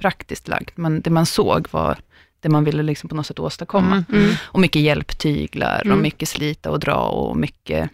[0.00, 0.76] praktiskt lagt.
[0.76, 1.98] Man, det man såg var
[2.40, 4.04] det man ville liksom på något sätt åstadkomma.
[4.08, 4.22] Mm.
[4.22, 4.34] Mm.
[4.42, 6.02] Och mycket hjälptyglar och Mm.
[6.02, 7.90] mycket slita och dra och mycket,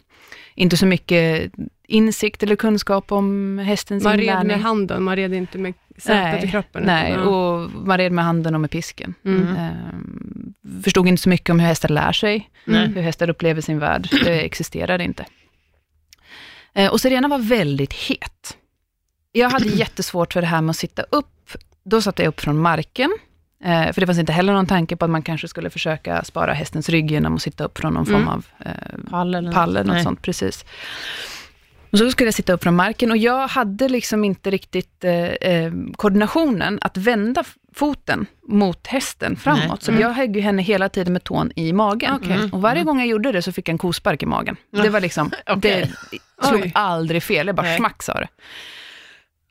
[0.54, 1.52] inte så mycket
[1.88, 4.46] insikt eller kunskap om hästens Man red inlärning.
[4.46, 6.83] med handen, man red inte med sätet i kroppen.
[6.83, 7.20] Nej, ja.
[7.20, 9.14] och man red med handen och med pisken.
[9.24, 9.57] Mm.
[9.57, 12.88] Ehm, förstod inte så mycket om hur hästar lär sig, Nej.
[12.88, 14.09] hur hästar upplever sin värld.
[14.24, 15.24] Det existerade inte.
[16.74, 18.57] Eh, och Serena var väldigt het.
[19.33, 21.50] Jag hade jättesvårt för det här med att sitta upp.
[21.85, 23.11] Då satte jag upp från marken.
[23.64, 26.52] Eh, för det fanns inte heller någon tanke på att man kanske skulle försöka spara
[26.52, 28.28] hästens rygg genom att sitta upp från någon form Mm.
[28.28, 30.64] av eh, Pall eller pall eller något sånt, precis.
[31.92, 35.12] Och så skulle jag sitta upp från marken och jag hade liksom inte riktigt eh,
[35.24, 39.68] eh, koordinationen att vända foten mot hästen framåt.
[39.68, 39.76] Nej.
[39.81, 40.02] Så Mm.
[40.02, 42.14] jag högg ju henne hela tiden med tån i magen.
[42.22, 42.38] Okej.
[42.52, 44.57] Och varje gång jag gjorde det så fick jag en kospark i magen.
[44.83, 45.92] Det var liksom, Okej.
[46.11, 46.72] det slog Oj.
[46.74, 47.76] aldrig fel, det bara Nej.
[47.78, 48.28] smack sa det.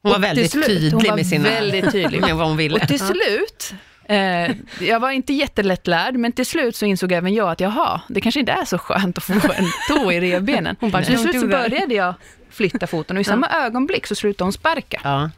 [0.04, 1.44] Hon var väldigt slut- tydlig hon var med sina...
[1.44, 2.22] väldigt tydlig.
[2.28, 2.76] med vad hon ville.
[2.76, 3.74] Och till slut,
[4.12, 8.22] eh, jag var inte jättelättlärd, men till slut så insåg även jag att jaha, det
[8.22, 10.76] kanske inte är så skönt att få en tå i revbenen.
[10.80, 12.14] Hon bara, till "Don't slut så do that." började jag
[12.50, 15.02] flytta foten och i samma ögonblick så slutade hon sparka.
[15.04, 15.30] Ja.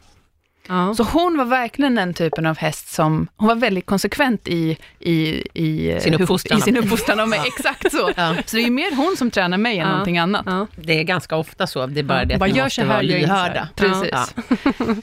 [0.68, 0.94] Ja.
[0.94, 5.42] Så hon var verkligen den typen av häst som, hon var väldigt konsekvent i, i,
[5.54, 6.58] i, Sin hur- uppfostran.
[6.58, 8.10] i sin uppfostran av mig, exakt så.
[8.16, 8.34] Ja.
[8.46, 9.90] Så det är ju mer hon som tränar mig än Ja.
[9.90, 10.42] någonting annat.
[10.46, 10.66] Ja.
[10.76, 12.24] Det är ganska ofta så, det är bara Ja.
[12.24, 13.68] det att Bara ni gör måste vara lyhörda.
[13.76, 14.10] Precis.
[14.12, 14.26] Ja.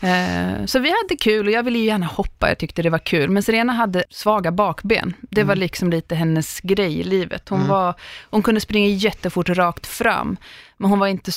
[0.10, 3.00] Eh, Så vi hade kul och jag ville ju gärna hoppa, jag tyckte det var
[3.00, 3.30] kul.
[3.30, 5.14] Men Serena hade svaga bakben.
[5.22, 7.50] Det var liksom lite hennes grej i livet.
[7.50, 7.70] Hon, Mm.
[7.70, 7.94] var,
[8.30, 10.38] hon kunde springa jättefort rakt fram,
[10.78, 11.32] men hon var inte,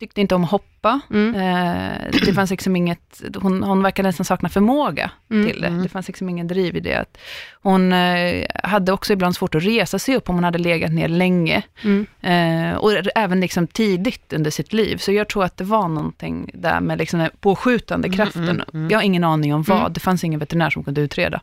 [0.00, 0.50] tyckte inte om att
[0.92, 1.00] hoppa.
[1.10, 1.34] Mm.
[1.34, 5.46] Eh, Det fanns liksom inget, hon, hon verkade nästan sakna förmåga Mm.
[5.50, 5.66] till det.
[5.68, 5.82] Mm.
[5.82, 6.94] Det fanns liksom ingen driv i det.
[6.94, 7.18] Att
[7.62, 11.08] Hon eh, hade också ibland svårt att resa sig upp om hon hade legat ner
[11.08, 11.62] länge.
[11.84, 12.06] Mm.
[12.20, 14.96] Eh, och även liksom tidigt under sitt liv.
[14.96, 18.62] Så jag tror att det var någonting där med liksom den påskjutande Mm, kraften.
[18.74, 18.90] mm.
[18.90, 19.92] Jag har ingen aning om vad.
[19.92, 21.40] Det fanns ingen veterinär som kunde utreda.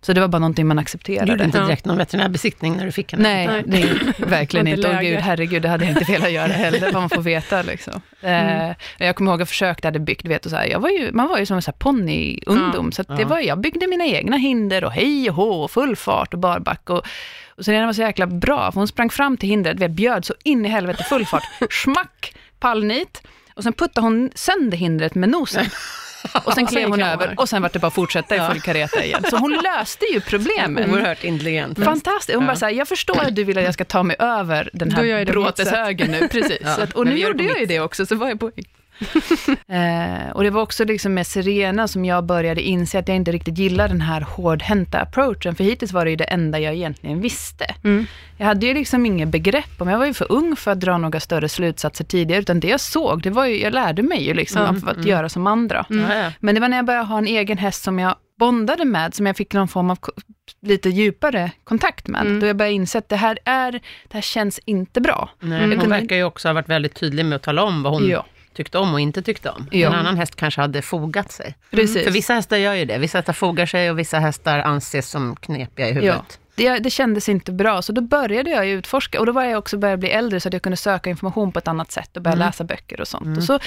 [0.00, 1.30] Så det var bara någonting man Du accepterade.
[1.32, 3.22] gjorde inte direkt någon veterinärbesiktning när du fick henne?
[3.22, 3.94] Nej, Nej.
[4.18, 4.96] det verkligen inte.
[4.96, 7.62] Och gud, herregud, det hade jag inte velat göra heller, vad man får veta.
[7.62, 8.00] Liksom.
[8.22, 8.70] Mm.
[8.70, 10.88] Eh, jag kommer ihåg att jag försökte, hade byggt, vet, och så här, jag var
[10.88, 12.90] ju, man var ju som en ponnyungdom, Ja.
[12.92, 13.28] så det Ja.
[13.28, 16.90] var, jag byggde mina egna hinder och hej och hå, och full fart och barback.
[16.90, 17.06] Och,
[17.56, 20.34] och Serena var så jäkla bra, för hon sprang fram till hindret, vet, bjöd så
[20.44, 21.42] in i helvete full fart,
[21.82, 23.22] smack, pallnit,
[23.54, 25.66] och sen puttade hon sönder hindret med nosen.
[26.44, 29.04] Och sen klev hon över och sen var det bara att fortsätta i full kareta
[29.04, 29.24] igen.
[29.30, 30.90] Så hon löste ju problemen.
[30.90, 31.84] Oerhört intelligent.
[31.84, 32.36] Fantastiskt.
[32.36, 34.70] Hon bara så här, jag förstår att du vill att jag ska ta mig över
[34.72, 36.28] den här bråteshögen nu.
[36.28, 36.66] Precis.
[36.78, 38.50] Att, och nu gjorde jag ju det också, så var jag på
[39.68, 43.32] eh, Och det var också liksom med Serena som jag började inse att jag inte
[43.32, 47.20] riktigt gillar den här hårdhänta approachen, för hittills var det ju det enda jag egentligen
[47.20, 47.64] visste.
[47.84, 48.06] Mm.
[48.36, 50.98] Jag hade ju liksom inget begrepp om, jag var ju för ung för att dra
[50.98, 54.34] några större slutsatser tidigare, utan det jag såg, det var ju, jag lärde mig ju
[54.34, 55.86] liksom av att göra som andra.
[55.88, 56.32] Ja.
[56.40, 59.26] Men det var när jag började ha en egen häst som jag bondade med, som
[59.26, 59.98] jag fick någon form av
[60.62, 62.20] lite djupare kontakt med.
[62.20, 62.40] Mm.
[62.40, 65.30] Då jag började inse att det här, är, det här känns inte bra.
[65.40, 65.80] Nej, Mm.
[65.80, 68.24] Hon verkar ju också ha varit väldigt tydlig med att tala om vad hon Ja,
[68.58, 69.66] tyckte om och inte tyckte om.
[69.70, 69.88] Ja.
[69.88, 71.54] En annan häst kanske hade fogat sig.
[71.70, 72.04] precis.
[72.04, 72.98] För vissa hästar gör ju det.
[72.98, 76.38] Vissa hästar fogar sig och vissa hästar anses som knepiga i huvudet.
[76.54, 79.20] det, det kändes inte bra, så då började jag utforska.
[79.20, 81.58] Och då var jag också började bli äldre, så att jag kunde söka information på
[81.58, 82.46] ett annat sätt och börja Mm.
[82.46, 83.24] läsa böcker och sånt.
[83.26, 83.38] Mm.
[83.38, 83.58] Och så,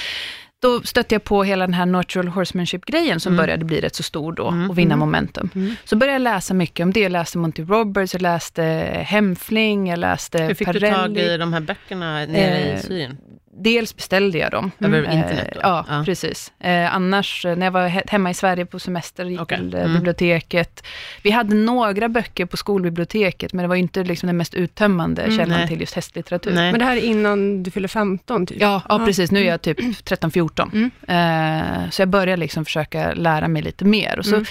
[0.62, 3.42] då stötte jag på hela den här natural horsemanship-grejen, som Mm.
[3.44, 4.70] började bli rätt så stor då, Mm.
[4.70, 4.98] och vinna Mm.
[4.98, 5.50] momentum.
[5.54, 5.74] Mm.
[5.84, 7.00] Så började jag läsa mycket om det.
[7.00, 8.62] Jag läste Monty Roberts, jag läste
[9.06, 10.88] Hemfling, jag läste Hur fick Parelli.
[10.88, 13.16] du tag i de här böckerna nere Eh, i Syrien?
[13.54, 14.70] Dels beställde jag dem.
[14.80, 15.60] Över Eh, internet då?
[15.62, 16.02] Ja, Ja.
[16.06, 16.52] precis.
[16.60, 19.58] Eh, annars, eh, när jag var he- hemma i Sverige på semester, gick Okej.
[19.58, 19.94] till eh, Mm.
[19.94, 20.84] biblioteket.
[21.22, 25.36] Vi hade några böcker på skolbiblioteket, men det var inte liksom den mest uttömmande Mm,
[25.38, 25.68] källan nej.
[25.68, 26.52] till just hästlitteratur.
[26.54, 26.70] Nej.
[26.72, 28.60] Men det här är innan du fyller 15 typ?
[28.60, 29.30] Ja, ja, precis.
[29.30, 30.70] Nu är jag typ 13-14.
[30.72, 30.90] Mm.
[31.08, 34.18] Eh, så jag började liksom försöka lära mig lite mer.
[34.18, 34.44] Och så, Mm.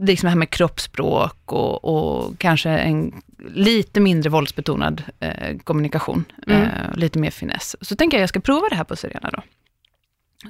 [0.00, 3.22] Liksom det här med kroppsspråk och, och kanske en
[3.54, 6.24] lite mindre våldsbetonad eh, kommunikation.
[6.46, 6.62] Mm.
[6.62, 7.76] Eh, lite mer finess.
[7.80, 9.42] Så tänker jag, jag ska prova det här på Serena då.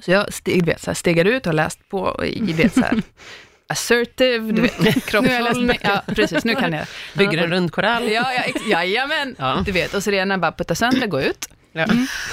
[0.01, 2.73] Så jag steg, vet, så här, stegar ut och har läst på i, i vet,
[2.73, 3.01] så här,
[3.67, 5.77] assertive, du vet, kroppshållning.
[5.81, 6.85] Ja, precis, nu kan jag.
[7.13, 8.11] Bygger en rund korall?
[8.11, 9.35] Ja, ja, jajamän.
[9.39, 9.63] Ja.
[9.65, 11.49] Du vet, och Serena bara putta sönder, gå ut.
[11.71, 11.85] Ja.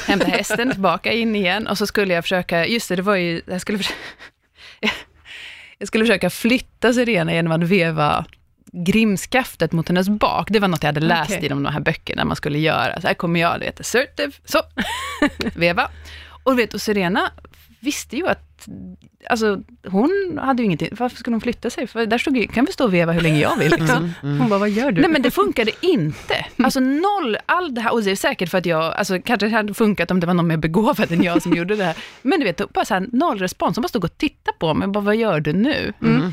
[0.06, 3.42] Hämta hästen tillbaka in igen och så skulle jag försöka, just det, det var ju,
[3.46, 3.98] jag skulle försöka,
[5.80, 8.24] jag skulle försöka flytta Serena genom att veva
[8.72, 10.48] grimskaftet mot hennes bak.
[10.50, 11.44] Det var något jag hade läst Okej.
[11.44, 13.00] i de här böckerna man skulle göra.
[13.00, 14.58] Så här kommer jag, det heter assertive, så,
[15.54, 15.90] veva.
[16.42, 17.30] Och vet, och Serena
[17.80, 18.68] visste ju att att,
[19.30, 21.86] alltså hon hade ju ingenting, varför skulle hon flytta sig?
[21.86, 24.12] För där stod ju, kan vi stå och veva hur länge jag vill liksom.
[24.20, 25.00] Hon bara, vad gör du?
[25.00, 26.46] Nej men det funkade inte.
[26.56, 29.54] Alltså noll, all det här, och det är säkert för att jag, alltså kanske det
[29.54, 31.96] hade funkat om det var någon mer begåvad än jag som gjorde det här.
[32.22, 34.88] Men du vet, bara så här, noll respons, hon bara stod och tittade på mig,
[34.88, 35.92] bara, vad gör du nu?
[36.02, 36.32] Mm.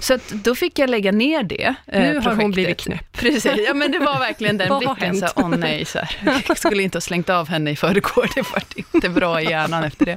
[0.00, 3.12] Så att då fick jag lägga ner det eh, Nu har hon blivit knäpp.
[3.12, 6.42] Precis, ja men det var verkligen den blicken, så åh nej, så här.
[6.48, 8.62] jag skulle inte ha slängt av henne i förrgår, det var
[8.94, 10.16] inte bra i hjärnan efter det.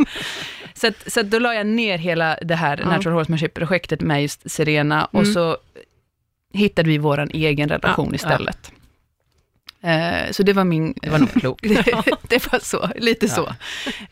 [0.78, 2.90] Så, att, så att då la jag ner hela det här Ja.
[2.90, 5.34] Natural Horsemanship-projektet med just Serena, och Mm.
[5.34, 5.58] så
[6.54, 8.72] hittade vi vår egen relation Ja, istället.
[9.82, 10.94] Eh, så det var min...
[11.02, 11.64] Det var nog klokt.
[12.30, 13.48] det, var så, lite så.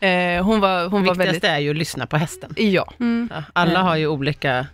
[0.06, 1.44] Eh, hon var, hon Det var väldigt...
[1.44, 2.54] är ju att lyssna på hästen.
[2.56, 4.66] Ja, Mm, alla har ju olika,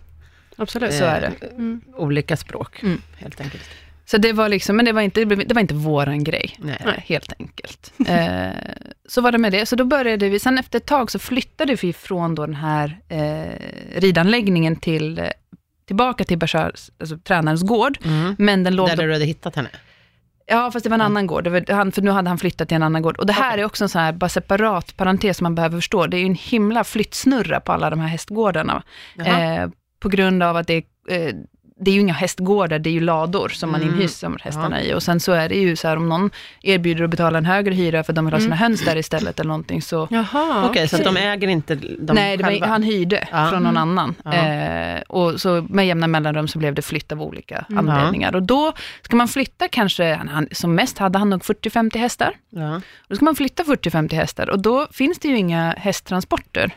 [0.56, 0.94] absolut.
[0.94, 1.46] så är det.
[1.46, 1.80] Mm.
[1.94, 3.02] olika språk, Mm.
[3.18, 3.68] helt enkelt.
[4.10, 6.56] Så det var liksom, men det var inte, det var inte våran grej.
[6.58, 7.04] Nej.
[7.06, 7.92] Helt enkelt.
[8.06, 8.50] Eh,
[9.08, 9.66] så var det med det.
[9.66, 13.00] Så då började vi, sen efter ett tag så flyttade vi från då den här
[13.08, 15.26] eh, ridanläggningen till, eh,
[15.86, 17.98] tillbaka till Bashar, alltså tränarens gård.
[18.04, 18.36] Mm.
[18.38, 19.68] Men den låg Där du hade hittat henne.
[20.46, 22.76] ja fast det var en annan gård, var, han, för nu hade han flyttat till
[22.76, 23.16] en annan gård.
[23.18, 23.60] Och det här Okej.
[23.60, 26.06] är också en sån här bara separat parentes som man behöver förstå.
[26.06, 28.82] Det är ju en himla flyttsnurra på alla de här hästgårdarna.
[29.18, 29.68] Eh,
[30.00, 30.82] på grund av att det är,
[31.28, 31.34] eh,
[31.80, 33.94] det är ju inga hästgårdar, det är ju lador som man Mm.
[33.94, 34.94] inhyser hästarna i.
[34.94, 36.30] Och sen så är det ju så här om någon
[36.62, 38.58] erbjuder att betala en högre hyra för att de vill ha sina Mm.
[38.58, 42.36] höns där istället eller någonting så Jaha, Okej, så att de äger inte de Nej,
[42.36, 43.48] var, han hyrde Ja.
[43.50, 43.98] från någon Mm.
[43.98, 44.14] annan.
[44.24, 44.32] Ja.
[44.34, 47.88] Eh, och så med jämna mellanrum så blev det flytt av olika Mm.
[47.88, 48.34] anledningar.
[48.34, 52.32] Och då ska man flytta kanske, han, som mest hade han nog 40-50 hästar.
[52.50, 52.80] Ja.
[53.08, 56.70] Då ska man flytta 40-50 hästar och då finns det ju inga hästtransporter.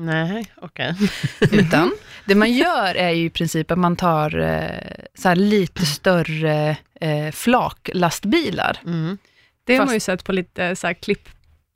[0.00, 0.94] Nej, okej.
[1.52, 1.92] Utan
[2.24, 6.76] det man gör är ju i princip att man tar eh, så här lite större
[7.00, 8.78] eh, flaklastbilar.
[8.86, 9.18] Mm.
[9.64, 11.28] det har man ju sett på lite så här klipp,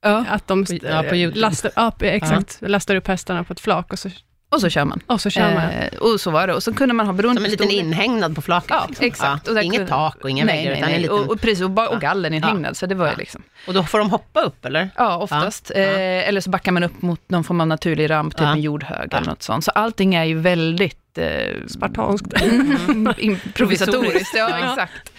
[0.02, 0.24] Ja.
[0.28, 1.02] att de Ja,
[1.34, 4.10] lastar, ja, exakt, lastar upp hästarna på ett flak och så,
[4.48, 5.00] Och så kör man.
[5.06, 5.70] och så kör man.
[5.70, 6.54] Eh, och så var det.
[6.54, 8.70] Och så kunde man ha beroende Som en liten inhägnad på flaket.
[8.70, 9.06] Ja, liksom.
[9.06, 9.46] exakt.
[9.54, 9.62] Ja.
[9.62, 10.96] Inget kunde- tak och inga nej, väggar, nej, utan nej.
[10.96, 11.18] en liten...
[11.18, 11.88] Och, och precis, och, ba- Ja.
[11.88, 13.16] och gallen inhägnad, så det var ju Ja.
[13.18, 13.42] liksom.
[13.66, 14.90] Och då får de hoppa upp, eller?
[14.96, 15.70] Ja, oftast.
[15.74, 15.80] Ja.
[15.80, 18.52] Eh, eller så backar man upp mot någon form av naturlig ramp, typ Ja.
[18.52, 19.16] en jordhög Ja.
[19.18, 19.64] eller något sånt.
[19.64, 22.26] Så allting är ju väldigt eh, Spartanskt.
[23.18, 24.34] improvisatoriskt.
[24.36, 24.68] Ja, Ja.
[24.70, 25.12] exakt.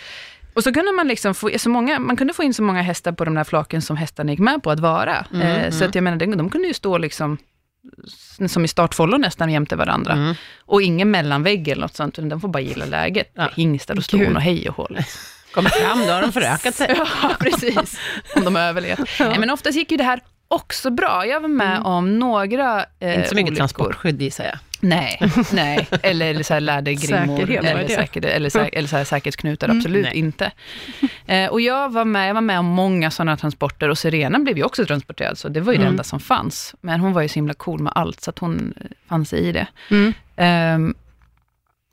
[0.53, 3.11] Och så kunde man liksom få, så många, man kunde få in så många hästar
[3.11, 5.25] på de där flaken som hästarna gick med på att vara.
[5.33, 5.89] Mm, eh, så mm.
[5.89, 7.37] att jag menar, de, de kunde ju stå liksom
[8.47, 10.13] som i startfållor nästan jämte varandra.
[10.13, 10.35] Mm.
[10.65, 13.31] Och ingen mellanvägg eller något sånt, utan de får bara gilla läget.
[13.33, 13.49] Ja.
[13.55, 14.99] Hingstar och ston och hej och håll.
[15.53, 16.95] Kommer fram, då har de förökat sig.
[17.23, 17.99] Ja, precis.
[18.35, 18.99] Om de överlevt.
[19.19, 21.25] Nej, men oftast gick ju det här också bra.
[21.25, 21.85] Jag var med Mm.
[21.85, 23.55] om några eh, Inte så mycket olyckor.
[23.55, 24.57] transportskydd gissar jag.
[24.89, 25.19] Nej,
[25.53, 25.87] nej.
[26.03, 27.37] Eller, eller så här lädergrimmor.
[27.37, 27.89] Säkerhet, eller, det?
[27.95, 28.49] säker, eller,
[28.87, 29.77] så här säkerhetsknutar, Mm.
[29.77, 30.15] absolut Nej.
[30.17, 30.51] inte.
[31.25, 34.57] Eh, och jag var, med, jag var med om många sådana transporter och Serena blev
[34.57, 35.93] ju också transporterad, så det var ju det Mm.
[35.93, 36.75] enda som fanns.
[36.81, 39.39] Men hon var ju så himla cool med allt, så att hon eh, fann sig
[39.39, 39.67] i det.
[39.91, 40.13] Mm.
[40.35, 40.95] Ehm,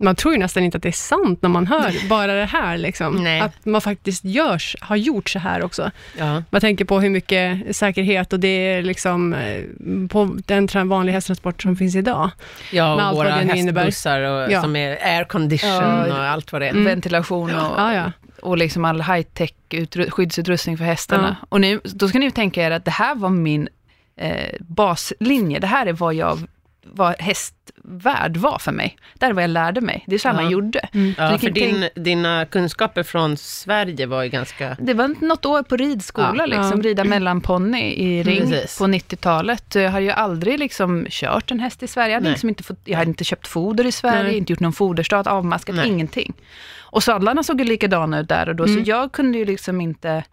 [0.03, 2.79] Man tror ju nästan inte att det är sant när man hör bara det här,
[2.79, 3.41] liksom.
[3.43, 5.91] Att man faktiskt görs, har gjort så här också.
[6.19, 6.43] Ja.
[6.51, 9.63] Man tänker på hur mycket säkerhet och det är liksom eh,
[10.09, 12.31] på den vanliga hästtransport som finns idag.
[12.73, 13.81] Ja, Med och allt vad våra innebär.
[13.85, 14.63] hästbussar och, Ja.
[14.63, 16.07] som är aircondition Ja.
[16.07, 16.71] och allt vad det är.
[16.71, 16.85] Mm.
[16.85, 18.13] Ventilation och, Ja, ja.
[18.43, 21.37] och liksom all high-tech utru- skyddsutrustning för hästarna.
[21.49, 23.69] Och nu, då ska ni ju tänka er att det här var min
[24.17, 25.59] eh, baslinje.
[25.59, 26.39] Det här är vad jag
[26.85, 28.97] vad hästvärld var för mig.
[29.15, 30.05] Det här är vad jag lärde mig.
[30.07, 30.43] Det är så här Ja.
[30.43, 30.89] man gjorde.
[30.95, 31.15] Mm.
[31.19, 34.77] Ja, för ni din, dina kunskaper från Sverige var ju ganska...
[34.81, 36.47] Det var något år på ridskola, Ja.
[36.47, 36.89] liksom, Ja.
[36.89, 38.79] rida mellanponny i ring Precis.
[38.79, 39.75] på 90-talet.
[39.75, 42.13] Jag hade ju aldrig liksom kört en häst i Sverige.
[42.13, 44.37] Jag hade, liksom inte, fått, jag hade inte köpt foder i Sverige, Nej.
[44.39, 45.89] inte gjort någon foderstat, avmaskat, Nej.
[45.89, 46.33] ingenting.
[46.81, 48.85] Och sadlarna såg ju likadana ut där och då, Mm.
[48.85, 50.25] så jag kunde ju liksom inte...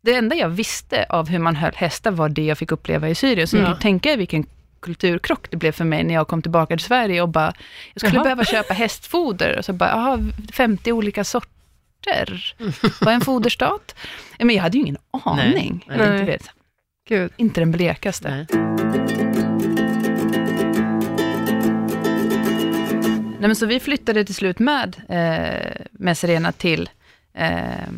[0.00, 3.14] Det enda jag visste av hur man höll hästar var det jag fick uppleva i
[3.14, 3.48] Syrien.
[3.48, 3.68] Så ni Ja.
[3.68, 4.46] kan tänka er vilken
[4.84, 7.52] kulturkrock det blev för mig när jag kom tillbaka till Sverige och bara,
[7.94, 8.22] jag skulle Jaha.
[8.24, 9.58] behöva köpa hästfoder.
[9.58, 10.18] Och så bara, jaha,
[10.52, 12.54] 50 olika sorter.
[13.00, 13.94] Vad är en foderstat?
[14.38, 15.84] Men jag hade ju ingen aning.
[15.88, 15.94] Nej.
[15.94, 16.20] Eller Nej.
[16.20, 16.50] Inte, vet,
[17.08, 17.32] Gud.
[17.36, 18.30] inte den blekaste.
[18.30, 18.46] Nej.
[23.38, 26.90] Nej, men så vi flyttade till slut med, eh, med Serena till
[27.34, 27.88] eh,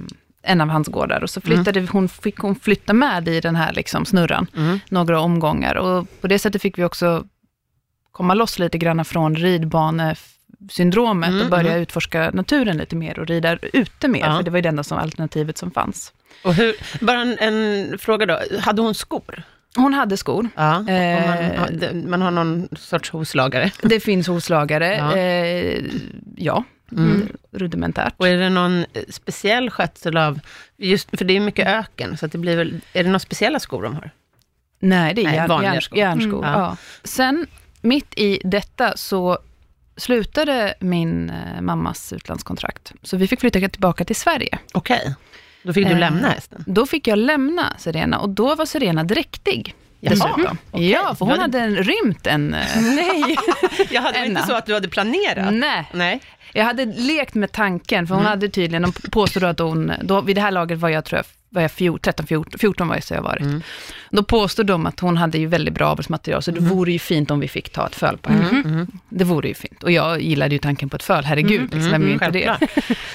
[0.46, 3.56] en av hans gårdar och så flyttade vi, hon, fick hon flytta med i den
[3.56, 4.80] här liksom snurran Mm.
[4.90, 7.24] några omgångar och på det sättet fick vi också
[8.12, 11.82] komma loss lite grann från ridbanesyndromet Mm, och börja mm.
[11.82, 14.36] utforska naturen lite mer och rida ute mer, Ja.
[14.36, 16.12] för det var ju det enda som, alternativet som fanns.
[16.44, 19.42] Och hur, bara en, en fråga då, hade hon skor?
[19.76, 20.48] Hon hade skor.
[20.54, 21.60] Ja, Eh.
[21.60, 23.70] man, man har någon sorts hovslagare.
[23.82, 25.16] Det finns hovslagare, Ja.
[25.16, 25.84] eh,
[26.36, 27.28] ja, Mm.
[27.52, 28.14] rudimentärt.
[28.16, 30.40] Och är det någon speciell skötsel av,
[30.76, 33.60] just, för det är mycket öken, så att det blir väl, är det några speciella
[33.60, 34.10] skor de har?
[34.78, 35.98] Nej, det är Nej, järn, vanliga järn, skor.
[35.98, 36.46] järnskor.
[36.46, 36.60] Mm.
[36.60, 36.76] Ja.
[37.04, 37.46] Sen,
[37.80, 39.38] mitt i detta, så
[39.96, 42.92] slutade min eh, mammas utlandskontrakt.
[43.02, 44.58] Så vi fick flytta tillbaka till Sverige.
[44.72, 45.14] Okej.
[45.62, 46.64] Då fick du Eh, lämna hästen.
[46.66, 49.74] Då fick jag lämna Serena och då var Serena dräktig.
[50.00, 50.58] Dessutom.
[50.70, 50.90] okej.
[50.90, 52.54] Ja, för hon hade- hade rymt en...
[52.54, 53.36] eh, Nej,
[53.90, 54.26] jag hade Enna.
[54.26, 55.54] inte så att du hade planerat.
[55.54, 56.20] Nej, Nej.
[56.52, 58.30] jag hade lekt med tanken, för hon Mm.
[58.30, 61.26] hade tydligen, de påstod att hon, då, vid det här laget var jag, tror jag,
[61.56, 63.42] var jag 14, 13, 14, 14 var jag så jag varit.
[63.42, 63.62] Mm.
[64.10, 67.30] Då påstod de att hon hade ju väldigt bra avelsmaterial, så det vore ju fint
[67.30, 68.48] om vi fick ta ett föl på henne.
[68.64, 68.86] Mm.
[69.08, 69.82] Det vore ju fint.
[69.82, 72.44] Och jag gillade ju tanken på ett föl, herregud, liksom, vem är inte det?
[72.44, 72.58] Mm.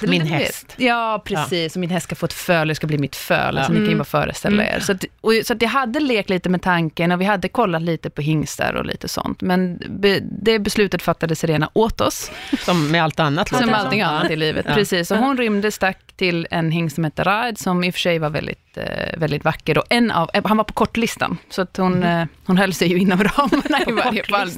[0.10, 0.74] Min häst.
[0.76, 1.74] Ja, precis.
[1.76, 3.58] Och min häst ska få ett föl, det ska bli mitt föl.
[3.58, 3.78] Alltså, Ja.
[3.78, 4.74] Ni kan ju bara föreställa Mm.
[4.76, 4.80] er.
[4.80, 7.82] Så, att, och, så att jag hade lekt lite med tanken och vi hade kollat
[7.82, 9.40] lite på hingstar och lite sånt.
[9.40, 13.48] Men be, det beslutet fattade Serena åt oss, Som med allt annat.
[13.48, 14.06] som det allting Ja.
[14.06, 14.64] annat i livet.
[14.68, 14.74] Ja.
[14.74, 18.00] Precis, så hon rymde, stack till en hingst som hette Raid, som i och för
[18.00, 19.78] sig var väldigt, eh, väldigt vacker.
[19.78, 22.88] Och en av, eh, han var på kortlistan, så att hon, eh, hon höll sig
[22.88, 24.50] ju inom ramarna i varje fall.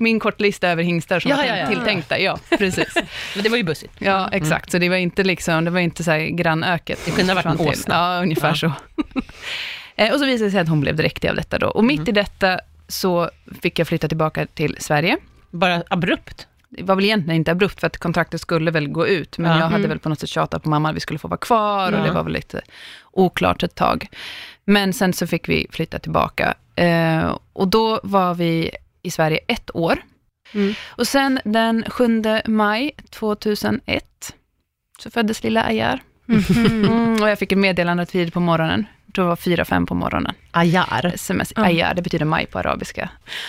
[0.00, 1.66] Min kortlista över hingstar som Ja, var ja, ja.
[1.66, 2.94] tilltänkta, ja, precis.
[3.34, 3.92] Men det var ju bussigt.
[3.98, 4.70] Ja, exakt.
[4.70, 6.98] Så det var inte liksom, det var inte så här grannöket.
[7.04, 7.94] Det kunde ha varit en åsna.
[7.94, 8.72] Ja, ungefär så.
[10.12, 11.66] Och så visade det sig att hon blev dräktig av detta då.
[11.66, 13.30] Och mitt i detta så
[13.62, 15.16] fick jag flytta tillbaka till Sverige.
[15.50, 16.46] Bara abrupt.
[16.68, 19.56] Det var väl egentligen inte abrupt, för att kontraktet skulle väl gå ut, men Ja.
[19.56, 19.88] jag hade Mm.
[19.88, 22.04] väl på något sätt tjatat på mamma att vi skulle få vara kvar, och Ja.
[22.04, 22.60] det var väl lite
[23.12, 24.08] oklart ett tag.
[24.64, 26.54] Men sen så fick vi flytta tillbaka.
[26.76, 28.70] Eh, och då var vi
[29.02, 29.98] i Sverige ett år.
[30.54, 30.74] Mm.
[30.86, 34.34] Och sen den 7 maj 2001
[34.98, 36.00] så föddes lilla Ayar.
[36.56, 38.86] Mm, och jag fick ett meddelande tidigt på morgonen.
[39.16, 40.34] Jag tror det var fyra fem på morgonen.
[40.50, 41.10] Ayar.
[41.14, 41.52] Sms.
[41.56, 41.62] Ja.
[41.64, 43.08] Ayar, det betyder maj på arabiska.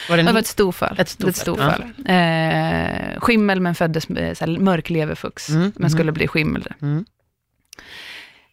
[0.10, 0.96] Var det Det var ett storfall.
[1.00, 1.84] Ett storfall, Ett storfall.
[2.06, 6.68] Eh, skimmel, men föddes med så här, mörk leverfux, Mm, men skulle bli skimmel.
[6.82, 7.06] Mm.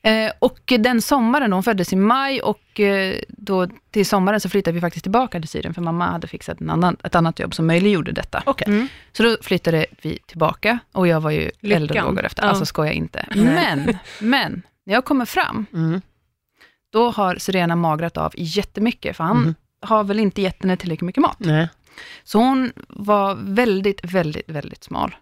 [0.02, 4.74] Eh, och den sommaren, hon föddes i maj, och eh, då till sommaren så flyttade
[4.74, 7.66] vi faktiskt tillbaka till Syrien, för mamma hade fixat en annan, ett annat jobb som
[7.66, 8.42] möjliggjorde detta.
[8.46, 8.66] Okej.
[8.68, 8.88] Mm.
[9.12, 11.82] Så då flyttade vi tillbaka, och jag var ju Lyckan.
[12.04, 12.42] och lågor efter.
[12.42, 12.48] Ja.
[12.48, 13.26] Alltså skojar inte.
[13.34, 16.00] Men, men, när jag kommer fram, Mm.
[16.94, 19.54] Då har Serena magrat av jättemycket, för han Mhm.
[19.86, 21.36] har väl inte gett henne tillräckligt mycket mat.
[21.38, 21.68] Nej.
[22.24, 25.14] Så hon var väldigt, väldigt, väldigt smal.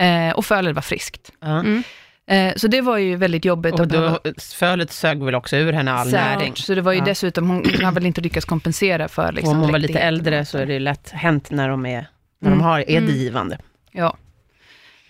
[0.00, 1.32] Eh, och fölet var friskt.
[1.40, 1.46] Ja.
[1.60, 1.82] Mm.
[2.26, 4.18] Eh, så det var ju väldigt jobbigt Och då,
[4.54, 6.26] fölet sög väl också ur henne all Säkert.
[6.38, 6.52] näring.
[6.56, 7.04] Så det var ju Ja.
[7.04, 10.44] dessutom, hon, hon har väl inte lyckats kompensera för liksom, om hon var lite äldre
[10.44, 12.06] så är det lätt hänt när de är,
[12.40, 12.58] när Mm.
[12.58, 13.06] de har, är Mm.
[13.06, 13.58] drivande.
[13.92, 14.16] Ja.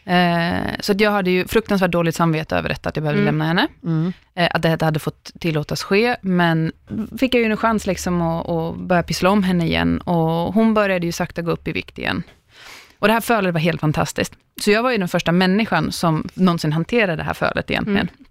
[0.04, 3.26] Eh, så jag hade ju fruktansvärt dåligt samvete över detta, att jag behövde Mm.
[3.34, 3.68] lämna henne.
[3.84, 4.12] Mm.
[4.34, 6.72] Eh, att det hade fått tillåtas ske, men
[7.18, 9.98] fick jag ju en chans liksom att, att börja pyssla om henne igen.
[10.00, 12.22] Och hon började ju sakta gå upp i vikt igen.
[12.98, 14.32] Och det här fölet var helt fantastiskt.
[14.60, 18.08] Så jag var ju den första människan som någonsin hanterade det här fölet egentligen.
[18.08, 18.24] Mm.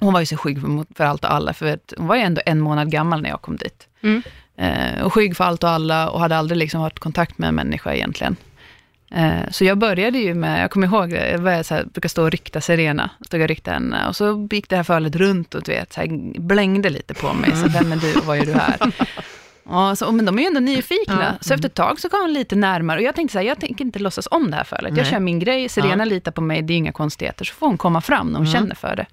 [0.00, 0.58] Hon var ju så skygg
[0.96, 3.56] för, allt och alla, för hon var ju ändå en månad gammal när jag kom
[3.56, 3.88] dit.
[4.02, 4.22] Mm.
[4.56, 7.48] Eh, och skygg för allt och alla och hade aldrig liksom varit i kontakt med
[7.48, 8.36] en människa egentligen.
[9.10, 12.22] Eh, så jag började ju med, jag kommer ihåg jag började så här, brukar stå
[12.22, 15.62] och rykta Serena, stod och ryckte henne och så gick det här fölet runt och
[15.62, 18.46] du vet, så här, blängde lite på mig, så vem är du och vad gör
[18.46, 18.76] du här?
[19.70, 21.38] Ja, så, men de är ju ändå nyfikna, Ja.
[21.40, 23.60] så efter ett tag så kom hon lite närmare och jag tänkte så här, jag
[23.60, 24.96] tänker inte låtsas om det här fölet.
[24.96, 26.04] Jag kör min grej, Serena Ja.
[26.04, 28.60] litar på mig, det är inga konstigheter, så får hon komma fram när hon Mm.
[28.60, 29.06] känner för det.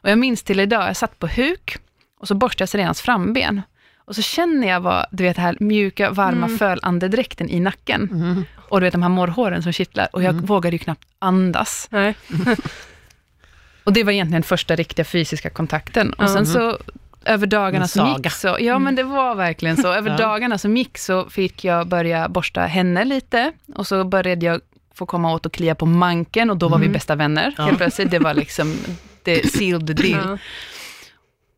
[0.00, 1.76] Och jag minns till idag, jag satt på huk
[2.20, 3.62] och så borstade jag Serenas framben.
[4.06, 6.58] Och så känner jag vad, du vet, det här mjuka, varma Mm.
[6.58, 8.08] fölandedräkten i nacken.
[8.12, 8.44] Mm.
[8.74, 10.08] Och du vet de här morrhåren som kittlar.
[10.12, 10.44] Och jag Mm.
[10.46, 11.86] vågade ju knappt andas.
[11.90, 12.14] Nej.
[13.84, 16.12] Och det var egentligen första riktiga fysiska kontakten.
[16.12, 16.78] Och sen så
[17.24, 19.92] över dagarna som gick så, ja men det var verkligen så.
[19.92, 20.16] Över Ja.
[20.16, 23.52] dagarna som gick så fick jag börja borsta henne lite.
[23.74, 24.60] Och så började jag
[24.94, 26.92] få komma åt och klia på manken och då var vi Mm.
[26.92, 27.54] bästa vänner.
[27.58, 27.64] Ja.
[27.64, 28.76] Helt plötsligt, det var liksom,
[29.22, 30.28] det sealed the deal.
[30.28, 30.38] Ja.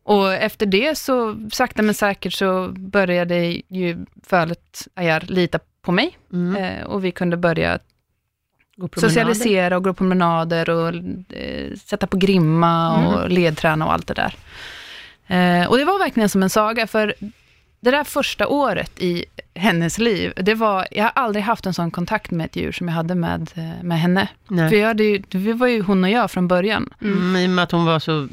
[0.03, 6.17] Och efter det så, sakta men säkert, så började ju fölet Ayar lita på mig.
[6.33, 6.55] Mm.
[6.63, 7.79] Eh, och vi kunde börja
[8.95, 10.93] socialisera och gå promenader och
[11.37, 13.07] eh, sätta på grimma Mm.
[13.07, 14.33] och ledträna och allt det där.
[15.27, 17.13] Eh, och det var verkligen som en saga, för
[17.79, 21.91] det där första året i hennes liv, det var, jag har aldrig haft en sån
[21.91, 24.27] kontakt med ett djur som jag hade med, eh, med henne.
[24.47, 24.69] Nej.
[24.69, 26.89] För jag hade ju, vi var ju hon och jag från början.
[27.01, 28.27] Mm, I och med att hon var så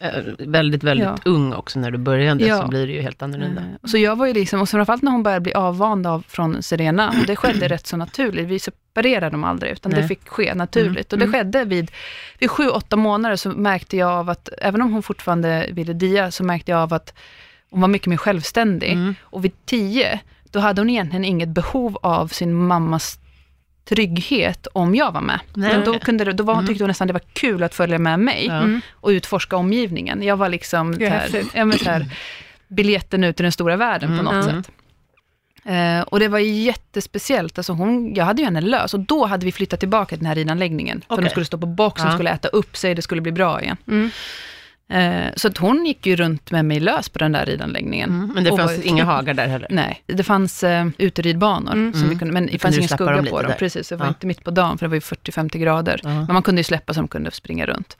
[0.00, 1.16] äh, väldigt, väldigt Ja.
[1.24, 2.62] ung också när du började, Ja.
[2.62, 3.60] så blir det ju helt annorlunda.
[3.60, 6.62] Eh, Så jag var ju liksom, och framförallt när hon började bli avvand av från
[6.62, 8.48] Serena, och det skedde rätt så naturligt.
[8.48, 10.02] Vi separerade dem aldrig, utan Nej.
[10.02, 11.12] det fick ske naturligt.
[11.12, 11.30] Och Mm.
[11.32, 11.90] det skedde vid,
[12.38, 16.30] vid sju, åtta månader så märkte jag av att, även om hon fortfarande ville dia,
[16.30, 17.14] så märkte jag av att
[17.72, 18.92] hon var mycket mer självständig.
[18.92, 19.14] Mm.
[19.22, 20.20] Och vid tio,
[20.50, 23.18] då hade hon egentligen inget behov av sin mammas
[23.84, 25.40] trygghet om jag var med.
[25.54, 26.66] Nej, då, kunde det, då var, Mm.
[26.66, 28.54] tyckte hon nästan det var kul att följa med mig Ja.
[28.56, 28.80] Mm.
[28.92, 30.22] och utforska omgivningen.
[30.22, 32.06] Jag var liksom här, ja, men här,
[32.68, 34.24] biljetten ut i den stora världen på Mm.
[34.24, 34.62] något Mm.
[34.62, 34.72] sätt.
[35.64, 37.58] Eh, och det var jättespeciellt.
[37.58, 40.26] Alltså hon, jag hade ju henne lös och då hade vi flyttat tillbaka till den
[40.26, 41.00] här ridanläggningen.
[41.08, 41.24] För Okej.
[41.24, 42.14] de skulle stå på box, de Ja.
[42.14, 43.76] skulle äta upp sig, det skulle bli bra igen.
[43.86, 44.10] Mm.
[44.88, 48.10] Eh, så att hon gick ju runt med mig lös på den där ridanläggningen.
[48.10, 48.30] Mm.
[48.34, 49.66] Men det Och fanns var- inga hagar där heller?
[49.70, 51.92] Nej, det fanns eh, uteridbanor, Mm.
[51.94, 53.50] som vi kunde, men det fanns ingen skugga dem på dem.
[53.50, 53.58] där?
[53.58, 54.08] Precis, det var Ja.
[54.08, 56.00] inte mitt på dagen, för det var ju 40-50 grader.
[56.02, 56.08] Ja.
[56.08, 57.96] Men man kunde ju släppa så de kunde springa runt.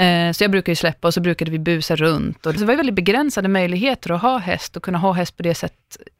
[0.00, 2.46] Eh, så jag brukade ju släppa och så brukade vi busa runt.
[2.46, 5.42] Och det var ju väldigt begränsade möjligheter att ha häst och kunna ha häst på
[5.42, 5.72] det sätt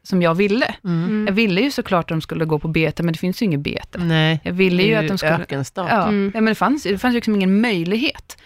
[0.02, 0.74] som jag ville.
[0.84, 1.04] Mm.
[1.04, 1.26] Mm.
[1.26, 3.60] Jag ville ju såklart att de skulle gå på bete, men det finns ju inget
[3.60, 3.98] bete.
[3.98, 5.34] Nej, Jag ville det ju är att de skulle...
[5.38, 5.86] ökenstad.
[5.90, 6.30] Ja, Mm.
[6.34, 8.36] ja, men det fanns, det fanns liksom ingen möjlighet.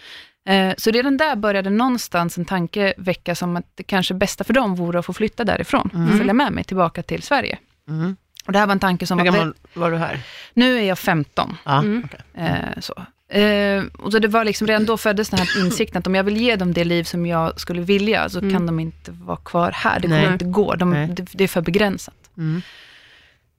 [0.45, 4.53] Eh, Så redan där började någonstans en tanke väckas om att det kanske bästa för
[4.53, 6.17] dem vore att få flytta därifrån och Mm.
[6.17, 7.57] följa med mig tillbaka till Sverige.
[7.89, 8.15] Mm.
[8.45, 9.37] Och det här var en tanke som Hur var...
[9.37, 10.19] gammal var du här?
[10.53, 11.57] Nu är jag 15.
[11.63, 12.03] Ja, Mm.
[12.05, 12.19] okej.
[12.33, 12.93] Eh, så.
[13.37, 16.23] Eh, och så det var liksom, redan då föddes den här insikten att om jag
[16.23, 18.53] vill ge dem det liv som jag skulle vilja, så Mm.
[18.53, 19.99] kan de inte vara kvar här.
[19.99, 20.33] Det kommer Nej.
[20.33, 20.75] inte gå.
[20.75, 22.15] De, det, det är för begränsat.
[22.37, 22.61] Mm.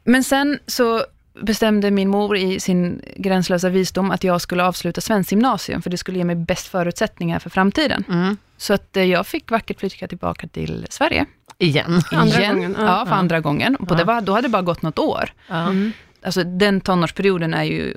[0.05, 1.05] Men sen så
[1.43, 5.97] bestämde min mor i sin gränslösa visdom att jag skulle avsluta svensk gymnasium, för det
[5.97, 8.05] skulle ge mig bäst förutsättningar för framtiden.
[8.09, 8.37] Mm.
[8.57, 11.27] Så att eh, jag fick vackert flytta tillbaka till Sverige.
[11.59, 12.03] Igen.
[12.11, 12.55] Andra igen.
[12.55, 12.85] gången, ja.
[12.85, 13.19] Ja, för Ja.
[13.19, 13.77] andra gången.
[13.89, 13.95] Ja.
[13.95, 15.33] det var, då hade det bara gått något år.
[15.49, 15.63] Ja.
[15.63, 15.93] Mm.
[16.23, 17.95] Alltså den tonårsperioden är ju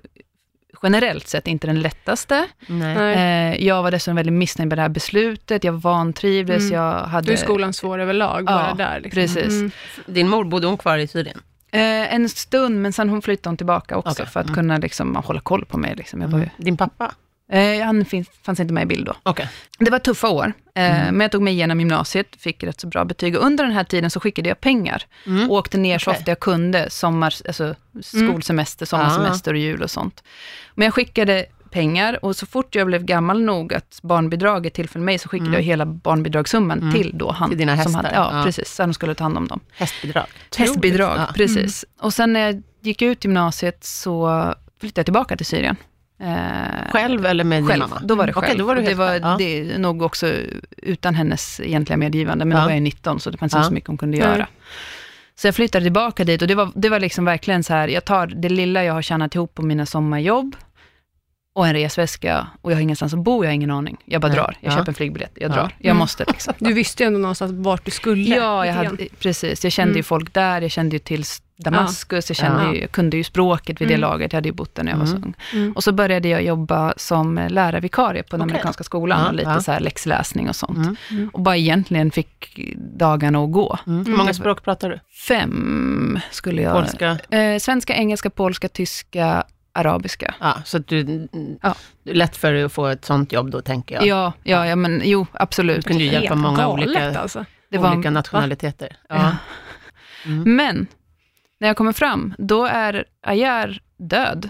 [0.83, 2.45] generellt sett inte den lättaste.
[2.67, 3.15] Nej.
[3.53, 6.73] Eh, jag var dessutom väldigt missnöjd med det här beslutet, jag vantrivdes, Mm.
[6.73, 7.27] jag hade...
[7.27, 8.99] Då är skolan svår överlag, bara Ja, där.
[8.99, 9.21] Liksom.
[9.21, 9.53] precis.
[9.53, 9.71] Mm.
[10.05, 11.41] Din mor, bodde hon kvar i Syrien?
[11.71, 14.25] Eh, en stund, men sen hon flyttade hon tillbaka också, Okej.
[14.25, 14.55] för att Mm.
[14.55, 15.95] kunna liksom, hålla koll på mig.
[15.95, 16.21] Liksom.
[16.21, 16.55] Jag var ju, Mm.
[16.57, 17.11] Din pappa?
[17.51, 19.13] eh, han finns, fanns inte med i bild då.
[19.23, 19.49] Okej.
[19.79, 21.15] Det var tuffa år, eh, Mm.
[21.15, 23.35] men jag tog mig igenom gymnasiet, fick rätt så bra betyg.
[23.37, 25.03] Och under den här tiden så skickade jag pengar.
[25.25, 25.51] Mm.
[25.51, 26.19] Åkte ner så Okej.
[26.19, 30.23] ofta jag kunde, sommar, alltså skolsemester, sommarsemester och jul och sånt.
[30.75, 35.19] Men jag skickade pengar och så fort jag blev gammal nog att barnbidraget tillföll mig,
[35.19, 35.59] så skickade Mm.
[35.59, 36.93] jag hela barnbidragssumman Mm.
[36.93, 37.49] till då han.
[37.49, 38.43] Till dina som hästar, hade, ja, ja.
[38.43, 38.75] precis.
[38.75, 39.59] Så han skulle ta hand om dem.
[39.71, 40.25] Hästbidrag?
[40.57, 41.27] Hästbidrag, Ja.
[41.35, 41.85] precis.
[41.99, 45.75] Och sen när jag gick ut gymnasiet så flyttade jag tillbaka till Syrien.
[46.19, 47.79] Eh, Själv eller med din själv.
[47.79, 48.01] mamma?
[48.03, 48.37] Då var det Mm.
[48.39, 48.59] Okej, själv.
[48.59, 49.13] då var det helt var.
[49.13, 49.35] Ja.
[49.39, 50.27] det nog också
[50.77, 52.61] utan hennes egentliga medgivande, men Ja.
[52.63, 53.59] då var jag 19, så det fanns Ja.
[53.59, 54.47] inte så mycket hon kunde göra.
[55.35, 58.05] Så jag flyttade tillbaka dit och det var, det var liksom verkligen så här, jag
[58.05, 60.55] tar det lilla jag har tjänat ihop på mina sommarjobb
[61.57, 63.97] och en resväska och jag har ingenstans att bo, jag har ingen aning.
[64.05, 64.35] Jag bara Nej.
[64.37, 64.77] drar, jag Ja.
[64.77, 65.55] köper en flygbiljett, jag Ja.
[65.55, 65.71] drar.
[65.77, 65.97] Jag Mm.
[65.97, 66.53] måste liksom.
[66.57, 68.35] Du visste ju ändå någonstans vart du skulle.
[68.35, 69.63] Ja, jag hade, precis.
[69.63, 70.03] Jag kände ju Mm.
[70.03, 71.23] folk där, jag kände ju till
[71.59, 74.01] Damaskus, jag, kände ju, jag kunde ju språket vid det Mm.
[74.09, 75.23] laget, jag hade ju bott där när jag var så Mm.
[75.27, 75.33] ung.
[75.53, 75.73] Mm.
[75.73, 78.51] Och så började jag jobba som lärarvikarie på den Okej.
[78.51, 80.99] amerikanska skolan, och lite så här läxläsning och sånt.
[81.33, 82.59] Och bara egentligen fick
[82.97, 83.77] dagarna att gå.
[83.85, 84.99] Hur många språk pratar du?
[85.27, 86.73] Fem skulle jag...
[86.73, 87.17] Polska?
[87.37, 89.43] Eh, svenska, engelska, polska, tyska,
[89.77, 90.35] arabiska.
[90.39, 91.27] Ja, så att du,
[91.61, 91.75] Ja.
[92.03, 94.05] det är lätt för dig att få ett sånt jobb då, tänker jag.
[94.05, 95.85] Ja, ja, ja men jo, Du absolut.
[95.87, 97.45] kunde ju hjälpa många galet, olika, alltså.
[97.69, 98.97] Det var, olika nationaliteter.
[99.09, 99.15] Ja.
[99.15, 99.35] Ja.
[100.25, 100.55] Mm.
[100.55, 100.87] Men,
[101.59, 104.49] när jag kommer fram, då är Ayar död.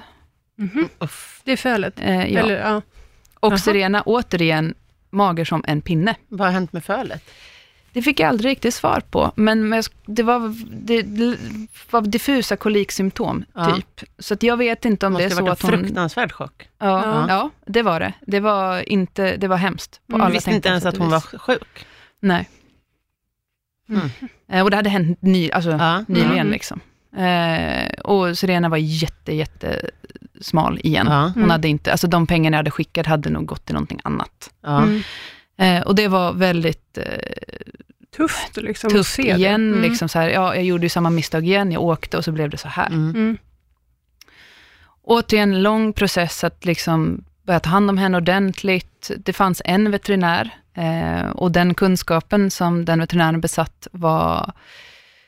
[0.57, 0.89] Mhm.
[0.99, 1.41] Uff.
[1.43, 1.99] Det är fölet.
[1.99, 2.39] Eh, ja.
[2.39, 2.81] Eller, ja.
[3.39, 3.59] Och.
[3.59, 4.73] Serena, återigen,
[5.09, 6.15] mager som en pinne.
[6.27, 7.23] Vad har hänt med fölet?
[7.97, 11.03] Det fick jag aldrig riktigt svar på, men det var, det
[11.91, 13.75] var diffusa koliksymptom, Ja.
[13.75, 14.03] typ.
[14.19, 15.69] Så att jag vet inte om Det det är måste ha så varit att en
[15.79, 15.83] hon...
[15.85, 16.69] fruktansvärd chock.
[16.79, 17.25] Ja, Ja.
[17.29, 18.13] ja, det var det.
[18.21, 20.25] Det var, inte, det var hemskt på Mm.
[20.25, 21.85] alla visste inte ens att hon var sjuk?
[22.19, 22.49] Nej.
[23.89, 24.09] Mm.
[24.49, 26.03] Eh, Och det hade hänt ny, alltså, Ja.
[26.07, 26.31] nyligen.
[26.31, 26.51] Mm.
[26.51, 26.79] Liksom.
[27.17, 29.89] Eh, och Serena var jätte, jätte
[30.41, 31.07] smal igen.
[31.09, 31.21] Ja.
[31.21, 31.49] Hon Mm.
[31.49, 34.49] hade inte, alltså de pengarna jag hade skickat hade nog gått till någonting annat.
[34.61, 34.83] Ja.
[34.83, 35.01] Mm.
[35.59, 37.03] Eh, och det var väldigt eh,
[38.17, 39.37] Tufft liksom, att tufft se det.
[39.37, 39.69] igen.
[39.73, 39.81] Mm.
[39.81, 42.49] Liksom så här, ja, jag gjorde ju samma misstag igen, jag åkte och så blev
[42.49, 42.87] det så här.
[42.87, 43.09] Mm.
[43.09, 43.37] Mm.
[45.03, 49.11] Återigen, lång process att liksom börja ta hand om henne ordentligt.
[49.17, 54.53] Det fanns en veterinär eh, och den kunskapen som den veterinären besatt var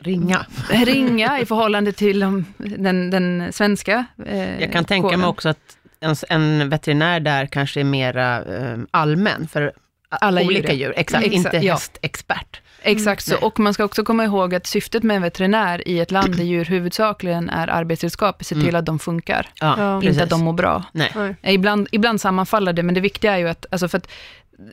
[0.02, 0.46] Ringa.
[0.70, 5.20] ringa i förhållande till de, den, den svenska eh, Jag kan tänka kåren.
[5.20, 9.74] mig också att en, en veterinär där kanske är mera eh, allmän för
[10.10, 10.94] Alla olika djur, djur.
[10.98, 11.74] Exakt, Mm, inte ja.
[11.74, 12.62] hästexpert.
[12.82, 13.40] Exakt så, Nej.
[13.44, 16.44] och man ska också komma ihåg att syftet med en veterinär i ett land där
[16.44, 18.76] djur huvudsakligen är arbetsredskap, är se till Mm.
[18.80, 20.00] att de funkar, Ja, Ja.
[20.02, 20.12] precis.
[20.14, 20.84] inte att de mår bra.
[20.92, 21.12] Nej.
[21.16, 21.36] Nej.
[21.42, 24.08] Eh, Ibland, ibland sammanfaller det, men det viktiga är ju att, alltså för att,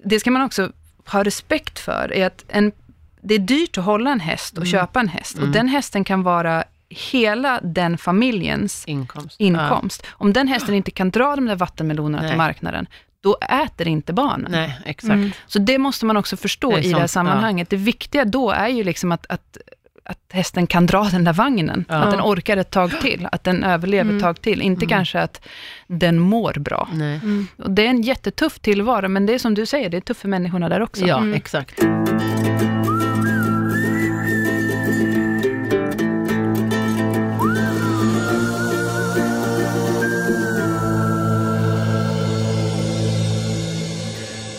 [0.05, 0.71] det ska man också
[1.09, 2.73] ha respekt för, är att en,
[3.21, 4.73] det är dyrt att hålla en häst och Mm.
[4.73, 5.49] köpa en häst, Mm.
[5.49, 9.41] och den hästen kan vara hela den familjens Inkomst.
[9.41, 10.07] inkomst.
[10.11, 12.31] Om den hästen inte kan dra de där vattenmelonerna Nej.
[12.31, 12.87] till marknaden,
[13.27, 14.53] då äter inte barnen.
[14.53, 14.59] Ja.
[14.59, 15.13] Nej, exakt.
[15.15, 15.31] Mm.
[15.47, 17.71] Så det måste man också förstå Det i det här sånt, sammanhanget.
[17.71, 19.57] Det viktiga då är ju liksom att, att,
[20.05, 21.95] att hästen kan dra den där vagnen, Ja.
[21.95, 24.17] att den orkar ett tag till, att den överlever Mm.
[24.17, 24.63] ett tag till.
[24.63, 24.89] Inte Mm.
[24.97, 25.47] kanske att
[25.87, 26.89] den mår bra.
[26.93, 27.17] Nej.
[27.23, 27.47] Mm.
[27.59, 30.21] Och det är en jättetuff tillvaro, men det är som du säger, det är tufft
[30.21, 31.07] för människorna där också.
[31.07, 31.35] Ja, Mm.
[31.35, 31.83] exakt.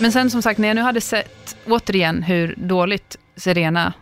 [0.07, 3.93] Men sen som sagt, när jag nu hade sett återigen hur dåligt Serena,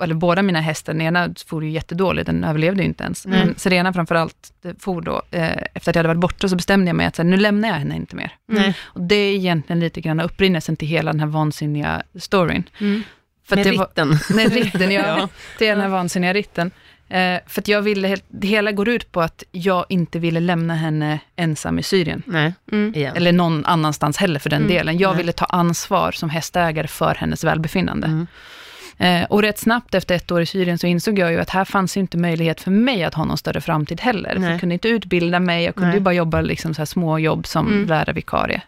[0.00, 3.26] eller båda mina hästar, den ena for ju jättedåligt, den överlevde ju inte ens.
[3.26, 3.46] Nej.
[3.46, 6.96] Men Serena framförallt for då, eh, efter att jag hade varit borta, så bestämde jag
[6.96, 8.30] mig att så här, nu lämnar jag henne inte mer.
[8.46, 8.74] Nej.
[8.80, 12.64] Och det är egentligen lite grann upprinnelsen till hela den här vansinniga storyn.
[12.80, 13.02] Mm.
[13.48, 14.18] För Med det var, ritten.
[14.36, 15.02] med ritten, ja.
[15.06, 15.28] Ja.
[15.58, 16.70] Det är den här vansinniga ritten.
[17.08, 20.40] Eh, för att jag ville, helt- det hela går ut på att jag inte ville
[20.40, 22.22] lämna henne ensam i Syrien.
[22.26, 22.94] Nej, Mm.
[22.94, 23.16] igen.
[23.16, 24.68] Eller någon annanstans heller för den Mm.
[24.74, 24.98] delen.
[24.98, 25.16] Jag Nej.
[25.18, 28.06] ville ta ansvar som hästägare för hennes välbefinnande.
[28.06, 28.26] Mm.
[28.98, 31.64] Eh, och rätt snabbt efter ett år i Syrien så insåg jag ju att här
[31.64, 34.50] fanns inte möjlighet för mig att ha någon större framtid heller.
[34.50, 35.96] Jag kunde inte utbilda mig, jag kunde Nej.
[35.96, 37.86] ju bara jobba liksom så här små jobb som Mm.
[37.88, 38.62] lärarvikarie.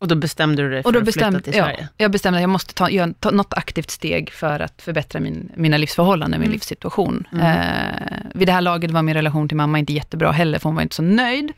[0.00, 1.88] Och då bestämde du dig för Och då att bestämde, flytta till ja, Sverige?
[1.96, 5.52] jag bestämde att jag måste ta, göra, ta något aktivt steg för att förbättra min,
[5.56, 6.52] mina livsförhållanden, min Mm.
[6.52, 7.26] livssituation.
[7.32, 7.46] Mm.
[7.46, 10.74] Eh, vid det här laget var min relation till mamma inte jättebra heller, för hon
[10.76, 11.52] var inte så nöjd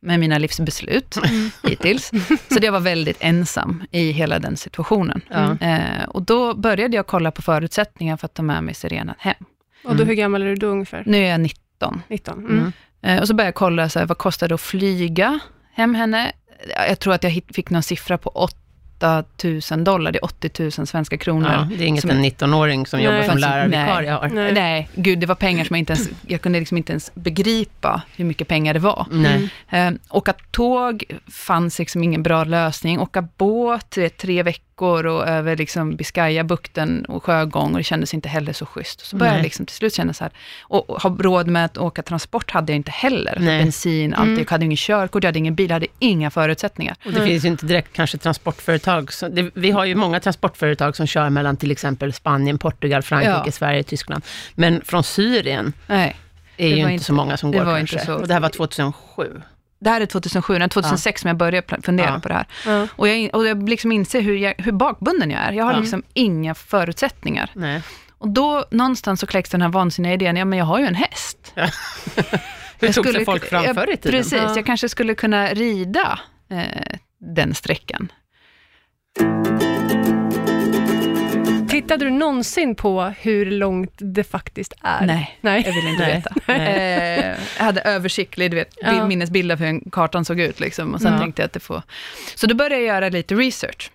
[0.00, 1.16] med mina livsbeslut
[1.62, 2.10] hittills.
[2.48, 5.20] Så jag var väldigt ensam i hela den situationen.
[5.30, 5.56] Ja.
[5.60, 9.34] Eh, och då började jag kolla på förutsättningar för att ta med mig Serena hem.
[9.84, 11.02] Och då, hur gammal är du då ungefär?
[11.06, 12.02] Nu är jag 19.
[12.08, 12.38] 19?
[12.38, 12.52] Mm.
[12.58, 12.72] Mm.
[13.02, 15.38] Eh, och så började jag kolla, så här, vad kostar det att flyga
[15.74, 16.32] hem henne?
[16.88, 19.24] Jag tror att jag fick någon siffra på 8
[19.70, 21.50] 000 dollar, det är 80 000 svenska kronor.
[21.52, 23.06] Ja, det är inget Som- en 19-åring som Nej.
[23.06, 24.18] jobbar som lärarvikarie nej.
[24.20, 24.28] har.
[24.28, 24.52] Nej.
[24.52, 28.02] Nej, gud, det var pengar som jag inte ens, jag kunde liksom inte ens begripa
[28.16, 29.06] hur mycket pengar det var.
[29.10, 29.48] Nej.
[29.70, 33.00] Eh, åka tåg fanns liksom ingen bra lösning.
[33.00, 38.14] Åka båt, du vet, tre veckor och över liksom Biscayabukten och sjögång och det kändes
[38.14, 39.00] inte heller så schysst.
[39.06, 39.38] Så började Nej.
[39.38, 42.50] jag liksom till slut känna så här, och, och ha råd med att åka transport
[42.50, 43.36] hade jag inte heller.
[43.40, 43.62] Nej.
[43.62, 44.26] Bensin, allt.
[44.26, 44.38] Mm.
[44.38, 46.96] Jag hade ingen körkort, jag hade ingen bil, jag hade inga förutsättningar.
[47.04, 47.28] Och det Nej.
[47.28, 49.12] finns ju inte direkt kanske transportföretag.
[49.12, 53.42] Så det, vi har ju många transportföretag som kör mellan till exempel Spanien, Portugal, Frankrike,
[53.44, 53.52] Ja.
[53.52, 54.24] Sverige, Tyskland.
[54.54, 56.16] Men från Syrien Nej.
[56.56, 58.12] är Det ju inte så många som går kanske.
[58.12, 59.42] Och det här var 2007.
[59.80, 62.20] Det här är 2007, det är 2006 som jag började fundera Ja.
[62.20, 62.46] på det här.
[62.66, 62.88] Ja.
[62.96, 65.52] Och jag, och jag liksom inser hur, jag, hur bakbunden jag är.
[65.52, 65.78] Jag har Ja.
[65.80, 67.50] liksom inga förutsättningar.
[67.54, 67.82] Nej.
[68.18, 70.94] Och då någonstans så kläcks den här vansinniga idén, ja men jag har ju en
[70.94, 71.52] häst.
[71.56, 71.64] Hur
[72.88, 74.18] Jag tog sig skulle- folk fram ja, förr i tiden?
[74.20, 74.56] Precis, Ja.
[74.56, 76.18] jag kanske skulle kunna rida
[76.50, 76.96] eh,
[77.34, 78.08] den sträckan.
[81.84, 85.06] Tittade du någonsin på hur långt det faktiskt är?
[85.06, 85.62] Nej, Nej.
[85.66, 86.14] jag vill inte Nej.
[86.16, 86.34] veta.
[86.46, 87.18] Nej.
[87.18, 88.90] Eh, jag hade översiktlig du vet, Ja.
[88.90, 90.60] bild- minnesbilder för hur kartan såg ut.
[90.60, 91.18] Liksom, och sen Ja.
[91.18, 91.82] tänkte jag att det får...
[92.34, 93.90] Så då började jag göra lite research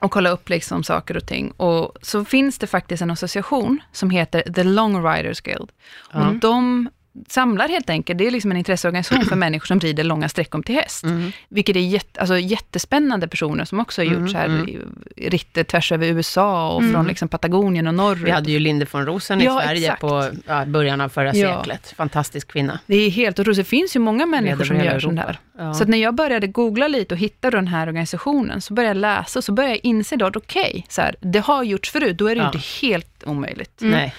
[0.00, 1.50] och kolla upp liksom saker och ting.
[1.50, 5.70] Och så finns det faktiskt en association som heter The Long Riders Guild.
[6.12, 6.28] Ja.
[6.28, 6.88] Och de
[7.28, 10.74] samlar helt enkelt, det är liksom en intresseorganisation för människor som rider långa sträckor till
[10.74, 11.04] häst.
[11.04, 11.32] Mm.
[11.48, 14.94] Vilket är jätte, alltså jättespännande personer som också har gjort Mm, så här mm.
[15.16, 18.26] ritter tvärs över USA och från liksom Patagonien och norrut.
[18.26, 20.00] Vi hade ju Linde von Rosen i Ja, Sverige exakt.
[20.00, 21.58] på ja, början av förra Ja.
[21.58, 21.94] seklet.
[21.96, 22.78] Fantastisk kvinna.
[22.86, 23.58] Det är helt otroligt.
[23.58, 25.38] Det finns ju många människor som gör sånt här.
[25.58, 25.74] Ja.
[25.74, 29.38] Så när jag började googla lite och hittade den här organisationen, så började jag läsa
[29.38, 32.26] och så började jag inse då att okej, så här, det har gjorts förut, då
[32.26, 33.72] är det ju inte helt omöjligt.
[33.78, 34.14] Nej,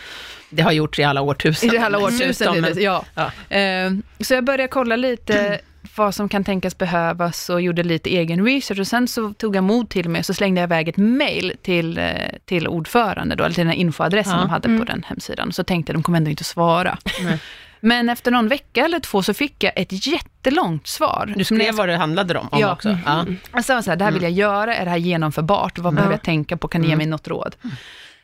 [0.50, 1.76] det har gjorts i alla årtusenden.
[1.76, 3.06] I alla årtusenden, men- ja.
[3.16, 3.56] Ja.
[3.58, 5.60] Eh, Så jag började kolla lite
[5.96, 9.64] vad som kan tänkas behövas och gjorde lite egen research och sen så tog jag
[9.64, 12.06] mod till mig och så slängde jag iväg ett mail till, eh,
[12.46, 14.40] till ordförande då, eller till den här infoadressen Ja.
[14.42, 14.80] de hade Mm.
[14.80, 15.52] på den hemsidan.
[15.52, 16.98] Så tänkte jag, de kommer ändå inte svara.
[17.24, 17.40] Nej.
[17.82, 21.34] Men efter någon vecka eller två så fick jag ett jättelångt svar.
[21.38, 22.74] Du skrev vad det handlade om, om Ja.
[22.74, 22.98] också.
[23.06, 23.26] Ja.
[23.54, 25.78] jag sa så här, det här vill jag göra, är det här genomförbart?
[25.80, 26.18] Vad behöver Ja.
[26.18, 26.68] jag tänka på?
[26.68, 27.56] Kan ni ge mig något råd?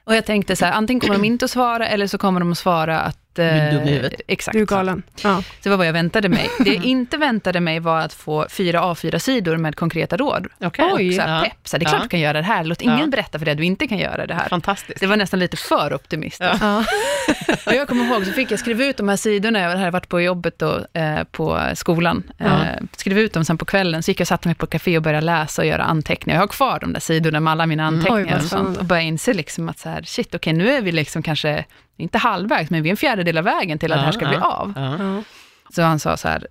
[0.05, 2.51] Och jag tänkte så här, antingen kommer de inte att svara, eller så kommer de
[2.51, 4.21] att svara att eh, dum i huvudet.
[4.27, 4.53] Exakt.
[4.55, 5.03] Du är galen.
[5.23, 5.43] Ja.
[5.63, 6.49] Det var vad jag väntade mig.
[6.59, 10.47] Det jag inte väntade mig var att få fyra A4-sidor med konkreta råd.
[10.63, 10.85] Okej.
[10.91, 11.23] Och så Ja.
[11.23, 12.03] här, pepp, så här, det är klart Ja.
[12.03, 12.63] du kan göra det här.
[12.63, 13.07] Låt ingen Ja.
[13.07, 14.49] berätta för dig att du inte kan göra det här.
[14.49, 14.99] Fantastiskt.
[14.99, 16.57] Det var nästan lite för optimistiskt.
[16.61, 16.85] Ja.
[17.65, 20.09] Och jag kommer ihåg, så fick jag skriva ut de här sidorna, jag hade varit
[20.09, 22.23] på jobbet då, eh, på skolan.
[22.37, 22.45] Ja.
[22.45, 22.51] Eh,
[22.97, 25.03] skrev ut dem sen på kvällen, så gick jag och satte mig på café och
[25.03, 26.37] började läsa och göra anteckningar.
[26.37, 27.95] Jag har kvar de där sidorna med alla mina Mm.
[27.95, 28.77] anteckningar Oj, vad och sånt.
[28.77, 31.65] Och började inse liksom att så här, shit, okej, nu är vi liksom kanske,
[31.97, 34.29] inte halvvägs, men vi är en fjärdedel av vägen till att det här ska Ja,
[34.29, 34.45] bli ja.
[34.53, 34.73] av.
[34.75, 34.97] Ja.
[35.15, 35.23] Ja.
[35.75, 36.47] Så han sa så här,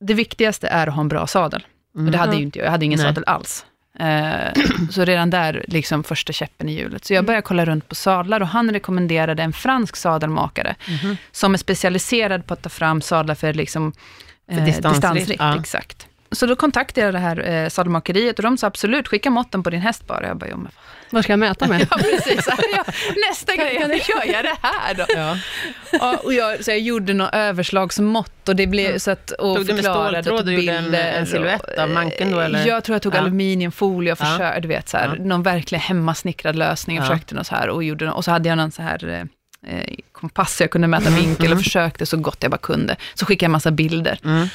[0.00, 1.66] det viktigaste är att ha en bra sadel.
[1.94, 2.38] Och det hade Ja.
[2.38, 3.06] ju inte jag, jag hade ingen Nej.
[3.06, 3.66] sadel alls.
[3.98, 7.04] Eh, så redan där, liksom första käppen i hjulet.
[7.04, 11.16] Så jag började kolla runt på sadlar och han rekommenderade en fransk sadelmakare, Mhm.
[11.32, 13.92] som är specialiserad på att ta fram sadlar för, liksom,
[14.48, 15.58] För distansritt, ja.
[15.60, 16.06] Exakt.
[16.34, 19.70] Så då kontaktade jag det här eh, sadelmakeriet och de sa absolut, skicka måtten på
[19.70, 20.26] din häst bara.
[20.26, 20.72] Jag bara, jo, men
[21.10, 21.80] Vad ska jag mäta med?
[21.90, 22.44] Ja, precis.
[22.44, 22.84] Så här, ja,
[23.30, 25.04] nästa gång kan jag göra det här då.
[25.08, 25.36] Ja.
[25.92, 29.30] Ja, och jag, så jag gjorde något överslagsmått och det blev så att...
[29.30, 32.40] Och Tog du med förklarade ståltråd och gjorde en- en silhuett och- av manken då,
[32.40, 32.66] eller?
[32.66, 33.18] Jag tror jag tog Ja.
[33.18, 34.24] aluminiumfolie och Ja.
[34.24, 35.24] försökte, du vet, så här, Ja.
[35.24, 36.96] någon verkligen hemmasnickrad lösning.
[36.96, 37.08] Jag Ja.
[37.08, 39.26] försökte något så här och gjorde och så hade jag någon så här
[39.66, 42.96] eh, kompass så jag kunde mäta Mm, vinkel och försökte så gott jag bara kunde.
[43.14, 44.18] Så skickade jag en massa bilder.
[44.24, 44.48] Mm.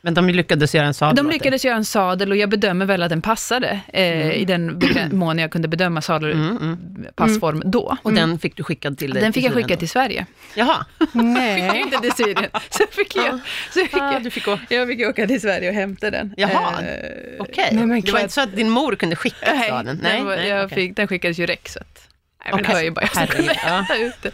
[0.00, 3.02] Men de lyckades göra en sadel De lyckades göra en sadel och jag bedömer väl
[3.02, 4.82] att den passade eh, i den
[5.12, 7.96] mån jag kunde bedöma sadelpassform då.
[8.02, 9.22] Och den fick du skickad till dig?
[9.22, 9.78] Den fick jag Syrien skicka då?
[9.78, 10.26] till Sverige.
[10.54, 10.84] Jaha.
[10.98, 12.50] Fick inte till Syrien.
[12.70, 13.40] Så fick jag,
[13.74, 14.60] så fick Ah, jag, du fick åka.
[14.68, 16.34] jag fick åka till Sverige och hämta den.
[16.36, 16.82] Jaha.
[16.82, 16.86] Eh,
[17.38, 17.68] Okej.
[17.72, 20.00] Nej, men det var inte så att din mor kunde skicka Nej, sadeln?
[20.02, 20.76] den, var, jag okej.
[20.76, 22.08] fick, den skickades ju räck så att,
[22.52, 22.74] nej, men Okej.
[22.74, 23.70] var ju bara jag som kunde Herregud, ja.
[23.70, 24.32] hämta ut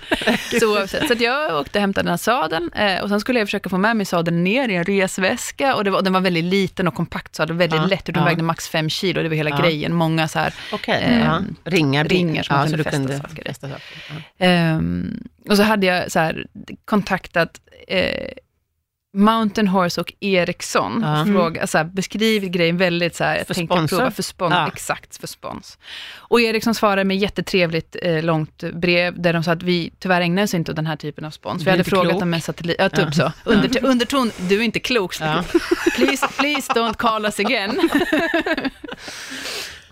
[0.51, 0.61] det.
[0.61, 1.09] Så, oavsett.
[1.19, 3.79] så jag åkte och hämtade den här sadeln eh, och sen skulle jag försöka få
[3.79, 7.35] med mig sadeln ner i en resväska och var, den var väldigt liten och kompakt
[7.35, 8.29] sadel, väldigt Ja, lätt och den ja.
[8.29, 9.61] vägde max fem kilo, det var hela Ja.
[9.61, 9.95] grejen.
[9.95, 14.23] Många så här Okej, Eh, ringar, ringar som man kunde fästa kunde saker fästa saker.
[14.39, 16.47] Ehm, och så hade jag så här,
[16.85, 18.29] kontaktat eh,
[19.15, 21.01] Mountain Horse och Ericsson.
[21.03, 21.21] Ja.
[21.21, 23.97] Och fråga, så här, beskrivit grejen väldigt så här, jag För tänkte sponsor?
[23.97, 24.69] prova för spons, Ja.
[24.69, 25.79] exakt för spons.
[26.17, 30.43] Och Ericsson svarade med jättetrevligt eh, långt brev där de sa att vi tyvärr ägnar
[30.43, 31.59] oss inte åt den här typen av spons.
[31.59, 32.23] Du Vi hade frågat klok.
[32.23, 33.33] om en satellit, ja typ så.
[33.45, 35.15] Under, underton, du är inte klok.
[35.21, 35.45] Ja.
[35.97, 37.91] Please, please don't call us again.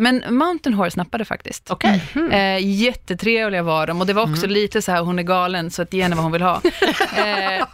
[0.00, 1.70] Men Mountain Horse nappade faktiskt.
[1.70, 2.02] Okej.
[2.32, 5.82] Eh, jättetrevliga var de och det var också lite så här, hon är galen så
[5.82, 6.60] att ge henne vad hon vill ha.
[7.16, 7.66] Eh,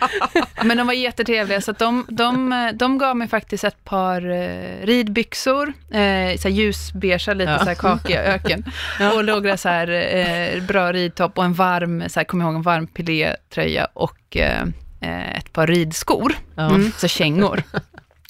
[0.65, 4.87] men de var jättetrevliga så att de, de, de gav mig faktiskt ett par eh,
[4.87, 7.59] ridbyxor, eh, så ljusbeiga, lite Ja.
[7.59, 8.65] så här kakiga öken.
[9.15, 12.63] Och några så här eh, bra ridtopp och en varm, så här, kom ihåg en
[12.63, 14.63] varm pilétröja och eh,
[15.01, 16.71] eh, ett par ridskor, Ja.
[16.71, 16.93] mm.
[16.99, 17.63] så kängor.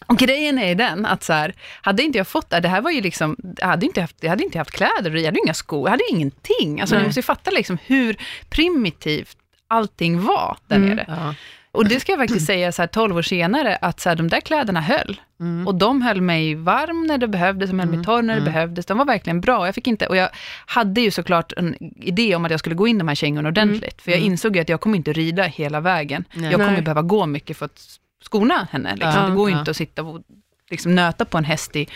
[0.07, 2.91] Och grejen är den att så här, hade inte jag fått det, det här var
[2.91, 5.87] ju liksom, jag hade inte haft, jag hade inte haft kläder, jag hade inga skor,
[5.87, 6.81] jag hade ingenting.
[6.81, 7.05] Alltså Nej.
[7.05, 8.17] måste ju fatta liksom hur
[8.49, 9.37] primitivt
[9.69, 10.89] allting var där Mm.
[10.91, 11.05] nere.
[11.09, 11.35] Ja.
[11.73, 14.29] Och det ska jag faktiskt säga så här 12 år senare, att så här, de
[14.29, 15.21] där kläderna höll.
[15.41, 15.67] Mm.
[15.67, 18.53] Och de höll mig varm när det behövdes, de höll mig torr när det Mm.
[18.53, 18.87] behövdes.
[18.87, 19.67] De var verkligen bra.
[19.67, 20.29] Jag, fick inte, och jag
[20.67, 24.03] hade ju såklart en idé om att jag skulle gå in de här kängorna ordentligt.
[24.03, 24.33] För jag Mm.
[24.33, 26.25] insåg ju att jag kommer inte rida hela vägen.
[26.35, 26.51] Nej.
[26.51, 28.93] Jag kommer behöva gå mycket för att skona henne.
[28.95, 29.23] Liksom.
[29.23, 29.59] Ja, det går ju ja.
[29.59, 30.23] inte att sitta och
[30.71, 31.89] liksom, nöta på en häst i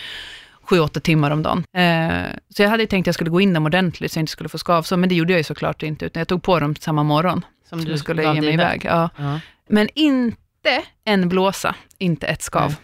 [0.63, 1.63] sju, åtta timmar om dagen.
[1.73, 4.31] Eh, så jag hade tänkt att jag skulle gå in dem ordentligt så jag inte
[4.31, 6.75] skulle få skavsår, men det gjorde jag ju såklart inte, utan jag tog på dem
[6.75, 8.81] samma morgon Som som du skulle ge mig iväg.
[8.85, 9.09] Ja.
[9.17, 9.39] Ja.
[9.69, 12.69] Men inte en blåsa, inte ett skav.
[12.69, 12.77] Nej.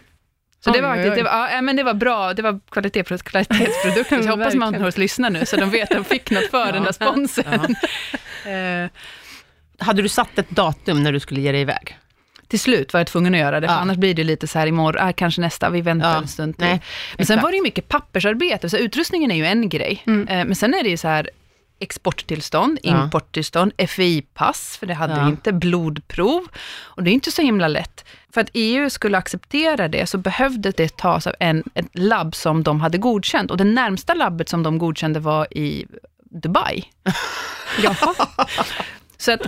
[0.60, 4.04] Så det var, faktiskt, det, var, ja, men det var bra, det var kvalitet, kvalitetsprodukter.
[4.04, 4.58] Så jag hoppas Verkligen.
[4.58, 7.76] Mountain Horse lyssnar nu, så de vet att de fick något för den där sponsen.
[8.46, 8.88] Eh,
[9.78, 11.98] Hade du satt ett datum när du skulle ge dig iväg?
[12.48, 13.80] Till slut var jag tvungen att göra det, för Ja.
[13.80, 16.16] annars blir det lite så här imorgon, ah, kanske nästa, vi väntar Ja.
[16.18, 16.66] en stund till.
[16.66, 16.80] Nej,
[17.16, 17.42] Men sen exakt.
[17.42, 20.02] var det ju mycket pappersarbete, så utrustningen är ju en grej.
[20.06, 20.28] Mm.
[20.28, 21.30] Eh, men sen är det ju så här
[21.80, 23.04] exporttillstånd, Ja.
[23.04, 25.24] importtillstånd, FI-pass, för det hade Ja.
[25.24, 26.46] vi inte, blodprov.
[26.82, 28.04] Och det är inte så himla lätt.
[28.34, 32.62] För att EU skulle acceptera det så behövde det tas av en, ett labb som
[32.62, 33.50] de hade godkänt.
[33.50, 35.86] Och det närmsta labbet som de godkände var i
[36.30, 36.84] Dubai.
[37.82, 38.14] Jaha.
[39.20, 39.40] Så att,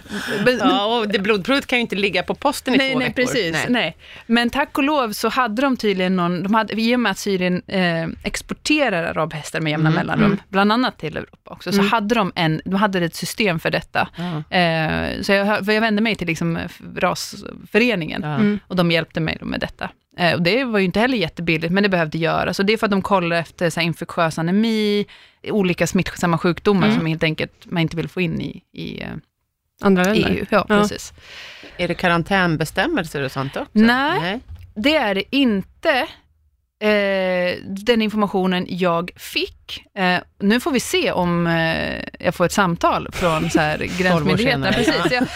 [0.61, 3.23] Ja, och det blodprovet kan ju inte ligga på posten i nej, två nej, veckor.
[3.23, 3.57] precis.
[3.69, 3.97] Nej.
[4.27, 7.19] Men tack och lov så hade de tydligen någon, de hade, i och med att
[7.19, 10.39] Syrien eh, exporterar arabhästar med jämna Mm, mellanrum, mm.
[10.49, 11.91] bland annat till Europa också, så Mm.
[11.91, 14.09] hade de, en, de hade ett system för detta.
[14.17, 14.57] Ja.
[14.57, 16.59] Eh, så jag, för jag vände mig till liksom
[16.97, 18.35] rasföreningen Ja.
[18.35, 18.59] Mm.
[18.67, 19.91] och de hjälpte mig med detta.
[20.19, 22.59] Eh, och det var ju inte heller jättebilligt, men det behövde göras.
[22.59, 25.07] Och det är för att de kollar efter så här, infektiös anemi,
[25.43, 26.99] olika smittsamma sjukdomar Mm.
[26.99, 29.09] som helt enkelt man inte vill få in i, i eh,
[29.81, 30.31] Andra länder?
[30.31, 30.47] EU.
[30.51, 30.77] Ja, Ja.
[30.81, 31.13] precis.
[31.77, 33.71] Är det karantänbestämmelser och sånt också?
[33.73, 34.41] Nej.
[34.75, 36.07] Det är det inte.
[36.83, 36.89] Eh,
[37.67, 39.85] den informationen jag fick.
[39.99, 44.73] Eh, nu får vi se om eh, jag får ett samtal från så här, gränsmyndigheterna.
[44.73, 45.27] Precis, jag,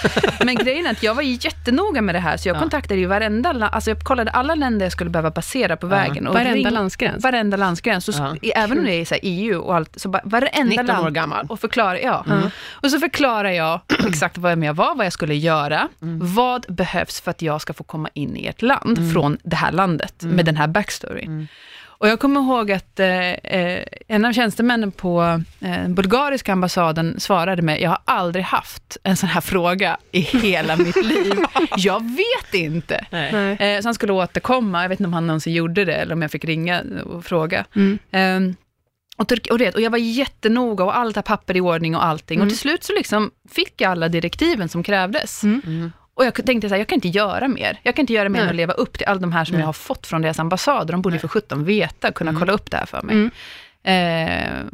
[0.45, 2.61] men grejen är att jag var jättenoga med det här, så jag Ja.
[2.61, 5.91] kontaktade ju varenda, alltså jag kollade alla länder jag skulle behöva passera på Ja.
[5.91, 6.27] vägen.
[6.27, 7.23] Och Varenda ring- landsgräns?
[7.25, 8.05] Varenda landsgräns.
[8.05, 8.13] Så,
[8.43, 8.51] Ja.
[8.57, 11.15] Även om det är så EU och allt, så bara, varenda 19 år land.
[11.15, 11.47] gammal.
[11.49, 12.25] Och förklara, ja.
[12.27, 12.49] Mm.
[12.71, 15.89] Och så förklarar jag exakt vem jag var, vad jag skulle göra,
[16.23, 19.73] vad behövs för att jag ska få komma in i ett land från det här
[19.73, 21.49] landet med den här backstoryn.
[22.05, 22.11] Mm.
[22.11, 25.23] Och jag kommer ihåg att eh, eh, en av tjänstemännen på
[25.61, 30.21] eh, den bulgariska ambassaden svarade mig, jag har aldrig haft en sån här fråga i
[30.21, 31.35] hela mitt liv.
[31.77, 32.95] Jag vet inte.
[32.95, 36.23] Eh, så han skulle återkomma, jag vet inte om han någonsin gjorde det, eller om
[36.23, 37.65] jag fick ringa och fråga.
[37.77, 37.99] Mm.
[38.11, 38.55] Ehm,
[39.17, 42.37] och, och, det, och jag var jättenoga och allt här papper i ordning och allting.
[42.37, 42.47] Mm.
[42.47, 45.43] Och till slut så liksom fick jag alla direktiven som krävdes.
[45.43, 45.93] Mm.
[46.17, 46.29] Mm.
[46.33, 47.81] Och jag tänkte så här, jag kan inte göra mer.
[47.83, 48.51] Jag kan inte göra mer än Nej.
[48.51, 49.61] att leva upp till alla de här som Nej.
[49.61, 50.93] jag har fått från deras ambassader.
[50.93, 52.41] De borde ju för sjutton veta, kunna Mm.
[52.41, 53.15] kolla upp det här för mig.
[53.15, 53.31] Mm.
[53.85, 54.65] Eh,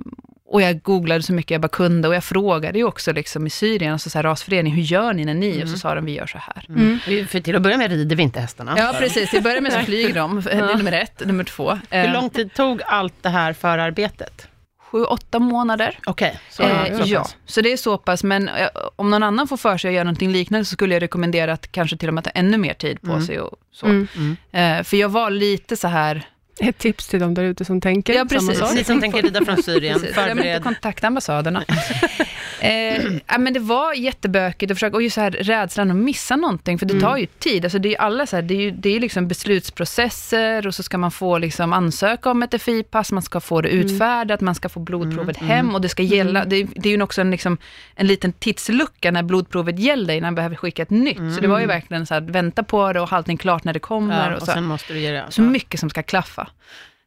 [0.53, 3.51] och jag googlade så mycket jag bara kunde och jag frågade ju också liksom i
[3.51, 5.51] Syrien, alltså så här rasförening, hur gör ni när ni?
[5.51, 5.77] Och så Mm.
[5.79, 6.65] sa de, vi gör så här.
[6.69, 6.99] Mm.
[7.07, 8.75] Vi- För till att börja med rider vi inte hästarna.
[8.77, 9.31] Ja, precis.
[9.31, 10.41] Till börjar med så flyger de.
[10.45, 11.27] Det är nummer ett.
[11.27, 11.71] Nummer två.
[11.91, 14.49] Hur Eh, lång tid tog allt det här förarbetet?
[14.91, 15.99] Sju, åtta månader.
[16.07, 19.49] Okej, så, Eh, så ja, så det är så pass, men eh, om någon annan
[19.49, 22.15] får för sig att göra någonting liknande så skulle jag rekommendera att kanske till och
[22.15, 23.23] med ta ännu mer tid på Mm.
[23.27, 23.87] sig och så.
[23.87, 24.09] Mm.
[24.53, 24.79] Mm.
[24.79, 26.23] Eh, för jag var lite så här,
[26.61, 28.59] Ett tips till de där ute som tänker Ja, precis.
[28.59, 28.77] samma sak.
[28.77, 30.63] Ni som tänker rida från Syrien, förbered.
[30.63, 31.65] kontakta ambassaderna.
[32.61, 36.37] eh, ja, men det var jättebökigt att försöka, och just så här rädslan att missa
[36.37, 37.03] någonting, för det Mm.
[37.03, 37.65] tar ju tid.
[37.65, 40.83] Alltså det är alla så här, det är ju, det är liksom beslutsprocesser och så
[40.83, 43.87] ska man få liksom ansöka om ett FI-pass, man ska få det Mm.
[43.87, 47.21] utfärdat, man ska få blodprovet hem och det ska gälla, det, det är ju också
[47.21, 47.59] en, liksom,
[47.95, 51.35] en liten tidslucka när blodprovet gäller innan man behöver skicka ett nytt.
[51.35, 53.73] Så det var ju verkligen så här, vänta på det och ha allting klart när
[53.73, 54.15] det kommer.
[54.21, 54.31] Mm.
[54.31, 54.61] Ja, och och så.
[54.61, 55.25] måste du ge det.
[55.29, 56.49] Så mycket som ska klaffa.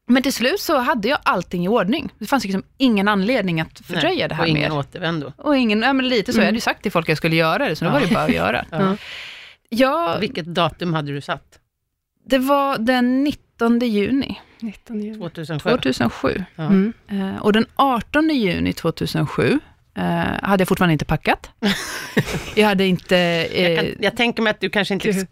[0.08, 2.10] Men till slut så hade jag allting i ordning.
[2.20, 4.78] Det fanns liksom ingen anledning att fördröja Nej, det här Och ingen mer.
[4.80, 5.34] återvändo.
[5.38, 6.40] Och ingen, ja, men lite så.
[6.40, 8.14] Jag hade ju sagt till folk att jag skulle göra det, så nu var det
[8.14, 8.66] bara att göra.
[8.72, 8.98] Ja.
[9.70, 11.60] Ja, Vilket datum hade du satt?
[12.26, 15.18] det var den 19 juni 19 juni.
[15.18, 15.70] 2007?
[15.70, 16.44] 2007.
[16.56, 16.64] Ja.
[16.64, 16.94] Mm.
[17.08, 19.60] Eh, och den 18 juni 2007
[19.98, 20.04] eh,
[20.44, 21.50] hade jag fortfarande inte packat.
[22.56, 23.18] jag hade inte...
[23.18, 25.28] Eh, Jag, kan, jag tänker mig att du kanske inte.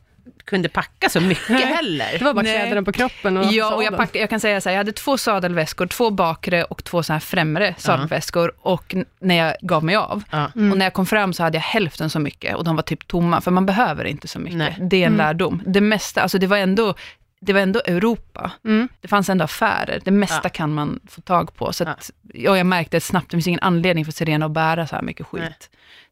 [0.52, 2.20] Kunde packa så mycket heller.
[2.20, 4.70] Det var bara kläderna på kroppen och Ja, och jag, packade, jag kan säga så
[4.70, 8.52] här, jag hade två sadelväskor, två bakre och två så här främre sadelväskor.
[8.62, 10.46] Och n- när jag gav mig av, Ja.
[10.54, 13.08] och när jag kom fram så hade jag hälften så mycket och de var typ
[13.08, 14.58] tomma, för man behöver inte så mycket.
[14.58, 14.78] Nej.
[14.82, 15.64] Det är en lärdom.
[15.66, 16.94] Det mesta, alltså det var ändå,
[17.46, 18.52] det var ändå Europa.
[18.66, 18.88] Mm.
[19.02, 20.02] Det fanns ändå affärer.
[20.06, 20.50] Det mesta Ja.
[20.50, 21.74] kan man få tag på.
[21.74, 24.96] Så att, ja, jag märkte snabbt, det finns ingen anledning för Serena att bära så
[24.96, 25.42] här mycket skit.
[25.42, 25.56] Nej.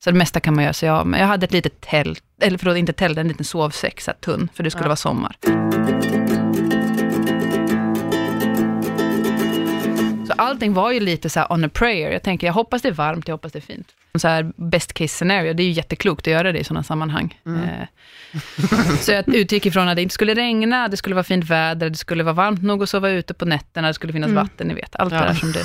[0.03, 1.21] Så det mesta kan man göra sig av med.
[1.21, 4.49] Jag hade ett litet tält, eller förlåt, inte tält, en liten sovsäck, så här tunn,
[4.53, 4.89] för det skulle Ja.
[4.89, 5.35] vara sommar.
[10.27, 12.11] Så allting var ju lite så on a prayer.
[12.11, 13.87] Jag tänker, jag hoppas det är varmt, jag hoppas det är fint.
[14.17, 17.39] Så här best case scenario, det är ju jätteklokt att göra det i sådana sammanhang.
[17.45, 17.87] Eh,
[18.99, 21.95] så jag utgick ifrån att det inte skulle regna, det skulle vara fint väder, det
[21.97, 24.95] skulle vara varmt nog att sova ute på nätterna, det skulle finnas vatten, ni vet.
[24.95, 25.19] Allt Ja.
[25.21, 25.63] det där som det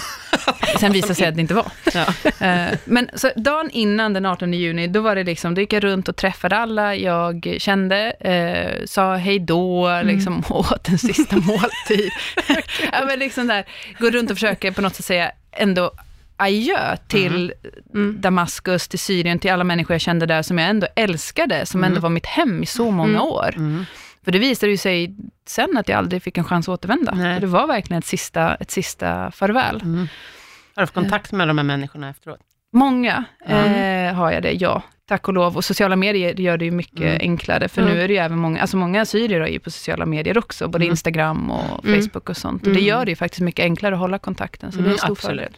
[0.81, 1.67] sen visade sig att det inte var.
[1.95, 2.05] Ja.
[2.47, 5.85] Eh, Men så dagen innan den 18 juni, då var det liksom, då gick jag
[5.85, 12.11] runt och träffade alla jag kände, eh, sa hej då, liksom åt en sista måltid.
[12.93, 13.65] ja, men liksom där,
[13.99, 15.91] gå runt och försöka på något sätt säga ändå
[16.37, 17.53] adjö till
[17.95, 18.21] Mm.
[18.21, 22.01] Damaskus, till Syrien, till alla människor jag kände där, som jag ändå älskade, som ändå
[22.01, 23.55] var mitt hem i så många år.
[23.57, 23.85] Mm.
[24.25, 25.17] För det visade ju sig
[25.47, 27.15] sen att jag aldrig fick en chans att återvända.
[27.15, 27.35] Nej.
[27.35, 29.81] För det var verkligen ett sista, ett sista farväl.
[29.83, 29.99] Mm.
[29.99, 30.07] Har
[30.75, 32.41] du haft kontakt med de här människorna efteråt?
[32.73, 34.09] Många Mm.
[34.09, 34.83] eh, har jag det, ja.
[35.09, 35.57] Tack och lov.
[35.57, 37.17] Och sociala medier gör det ju mycket Mm.
[37.21, 37.95] enklare, för Mm.
[37.95, 40.69] nu är det ju även många, alltså många assyrier är ju på sociala medier också,
[40.69, 40.91] både Mm.
[40.93, 42.01] Instagram och Mm.
[42.03, 42.63] Facebook och sånt.
[42.63, 42.85] Och det Mm.
[42.85, 45.13] gör det ju faktiskt mycket enklare att hålla kontakten, så det är Mm, en stor
[45.13, 45.41] absolut.
[45.41, 45.57] fördel.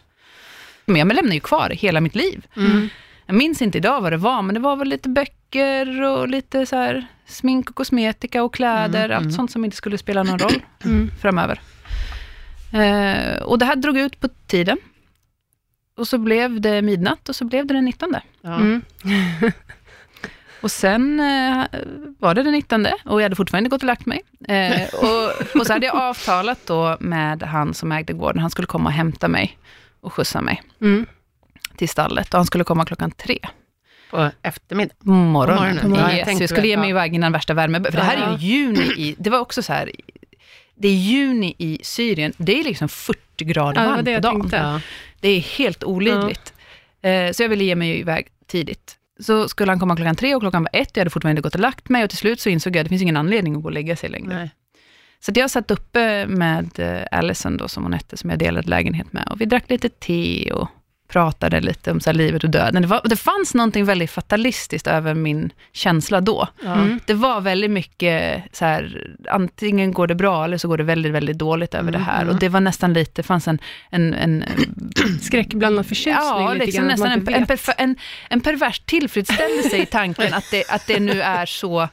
[0.87, 2.47] Men jag lämnar ju kvar hela mitt liv.
[2.55, 2.89] Mm.
[3.25, 6.65] Jag minns inte idag vad det var, men det var väl lite böcker och lite
[6.65, 9.31] så här smink och kosmetika och kläder, Mm, allt mm.
[9.31, 11.11] sånt som inte skulle spela någon roll Mm.
[11.21, 11.59] framöver.
[12.73, 14.77] Eh, och det här drog ut på tiden.
[15.97, 18.15] Och så blev det midnatt och så blev det den 19.
[18.41, 18.55] Ja.
[18.55, 18.81] Mm.
[20.61, 21.63] Och sen eh,
[22.19, 24.21] var det den 19 och jag hade fortfarande inte gått och lagt mig.
[24.47, 28.65] Eh, och, och så hade jag avtalat då med han som ägde gården, han skulle
[28.67, 29.57] komma och hämta mig
[30.07, 31.05] och skjutsa mig Mm.
[31.77, 33.39] till stallet och han skulle komma klockan tre.
[34.11, 34.93] På eftermiddag.
[34.99, 35.77] Morgonen.
[35.81, 36.11] På morgonen.
[36.11, 36.89] Ja, jag Yes, jag skulle ge mig ja.
[36.89, 37.83] iväg innan värsta värme.
[37.83, 39.91] För det här är ju juni i, det var också så här,
[40.75, 44.21] det är juni i Syrien, det är liksom 40 grader Ja, varmt det på jag
[44.21, 44.41] dagen.
[44.41, 44.57] tänkte.
[44.57, 44.81] Ja.
[45.19, 46.53] Det är helt olidligt.
[47.01, 48.93] Eh, så jag ville ge mig iväg tidigt.
[49.19, 51.55] Så skulle han komma klockan tre och klockan var ett, jag hade fortfarande inte gått
[51.55, 53.61] och lagt mig och till slut så insåg jag att det finns ingen anledning att
[53.61, 54.35] gå och lägga sig längre.
[54.35, 54.51] Nej.
[55.19, 59.13] Så jag satt uppe med eh, Allison då, som hon hette, som jag delade lägenhet
[59.13, 59.27] med.
[59.31, 60.67] Och vi drack lite te och
[61.07, 62.81] pratade lite om så livet och döden.
[62.81, 66.47] Det, var, det fanns någonting väldigt fatalistiskt över min känsla då.
[66.65, 66.99] Mm.
[67.05, 71.11] Det var väldigt mycket så här, antingen går det bra eller så går det väldigt,
[71.11, 72.21] väldigt dåligt över det här.
[72.21, 72.33] Mm.
[72.33, 73.59] Och det var nästan lite, det fanns en,
[73.89, 74.43] en, en
[75.21, 77.95] Skräckblandad förtjusning Ja, lite liksom grann, nästan en, en, perf- en,
[78.29, 81.87] en pervers tillfredsställelse i tanken att det, att det nu är så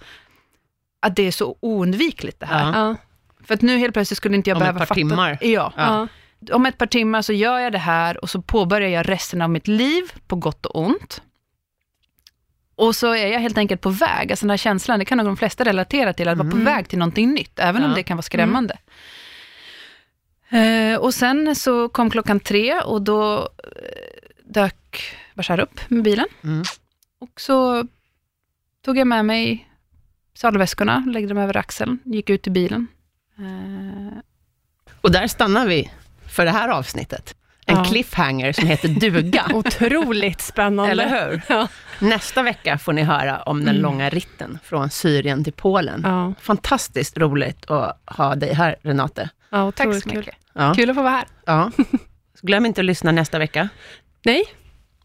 [1.02, 2.72] att det är så oundvikligt det här.
[2.72, 2.96] Ja.
[3.45, 3.47] Ja.
[3.47, 4.95] För att nu helt plötsligt skulle inte jag Om behöva ett par fatta.
[4.95, 5.38] timmar.
[5.40, 5.72] Ja.
[5.76, 6.09] Ja.
[6.53, 9.51] Om ett par timmar så gör jag det här och så påbörjar jag resten av
[9.51, 11.22] mitt liv på gott och ont.
[12.76, 15.26] Och så är jag helt enkelt på väg, alltså den här känslan, det kan nog
[15.26, 16.64] de flesta relatera till, att vara på Mm.
[16.64, 17.95] väg till någonting nytt, även om Ja.
[17.97, 18.78] det kan vara skrämmande.
[20.49, 25.03] Eh, och sen så kom klockan tre och då eh, dök
[25.34, 26.26] Bashar upp med bilen.
[26.45, 26.62] Mm.
[27.18, 27.86] Och så
[28.84, 29.68] tog jag med mig
[30.34, 32.86] sadelväskorna, läggde dem över axeln, gick ut i bilen.
[33.39, 34.18] Eh,
[35.01, 35.91] Och där stannar vi
[36.28, 37.35] för det här avsnittet.
[37.66, 37.85] En Ja.
[37.85, 39.45] cliffhanger som heter duga.
[39.55, 40.91] Otroligt spännande.
[40.93, 41.43] Eller hur?
[41.49, 41.68] Ja.
[41.99, 43.82] Nästa vecka får ni höra om den Mm.
[43.82, 46.01] långa ritten från Syrien till Polen.
[46.05, 46.35] Ja.
[46.41, 49.28] Fantastiskt roligt att ha dig här, Renate.
[49.51, 50.18] Ja, tack så kul.
[50.18, 50.35] mycket.
[50.53, 50.74] Ja.
[50.76, 51.24] Kul att få vara här.
[51.47, 51.70] ja.
[52.43, 53.68] Glöm inte att lyssna nästa vecka.
[54.24, 54.45] Nej,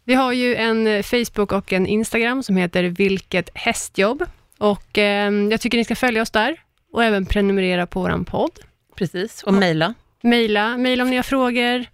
[0.05, 4.23] vi har ju en eh, Facebook och en Instagram som heter Vilket hästjobb.
[4.57, 6.55] Och eh, jag tycker ni ska följa oss där
[6.91, 8.51] och även prenumerera på vår podd.
[8.95, 9.93] Precis, och mejla.
[10.23, 11.85] Mejla, mejla om ni har frågor.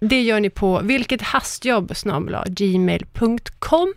[0.00, 1.92] Det gör ni på vilkethastjobb
[2.46, 3.94] gmail.com.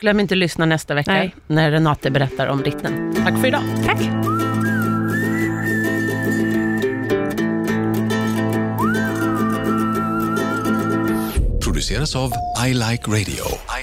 [0.00, 1.34] Glöm inte att lyssna nästa vecka Nej.
[1.46, 3.14] när Renate berättar om ritten.
[3.14, 3.62] Tack för idag.
[3.86, 4.00] Tack!
[11.78, 12.32] produceras av
[12.66, 13.14] I Like Radio.
[13.14, 13.77] I like radio.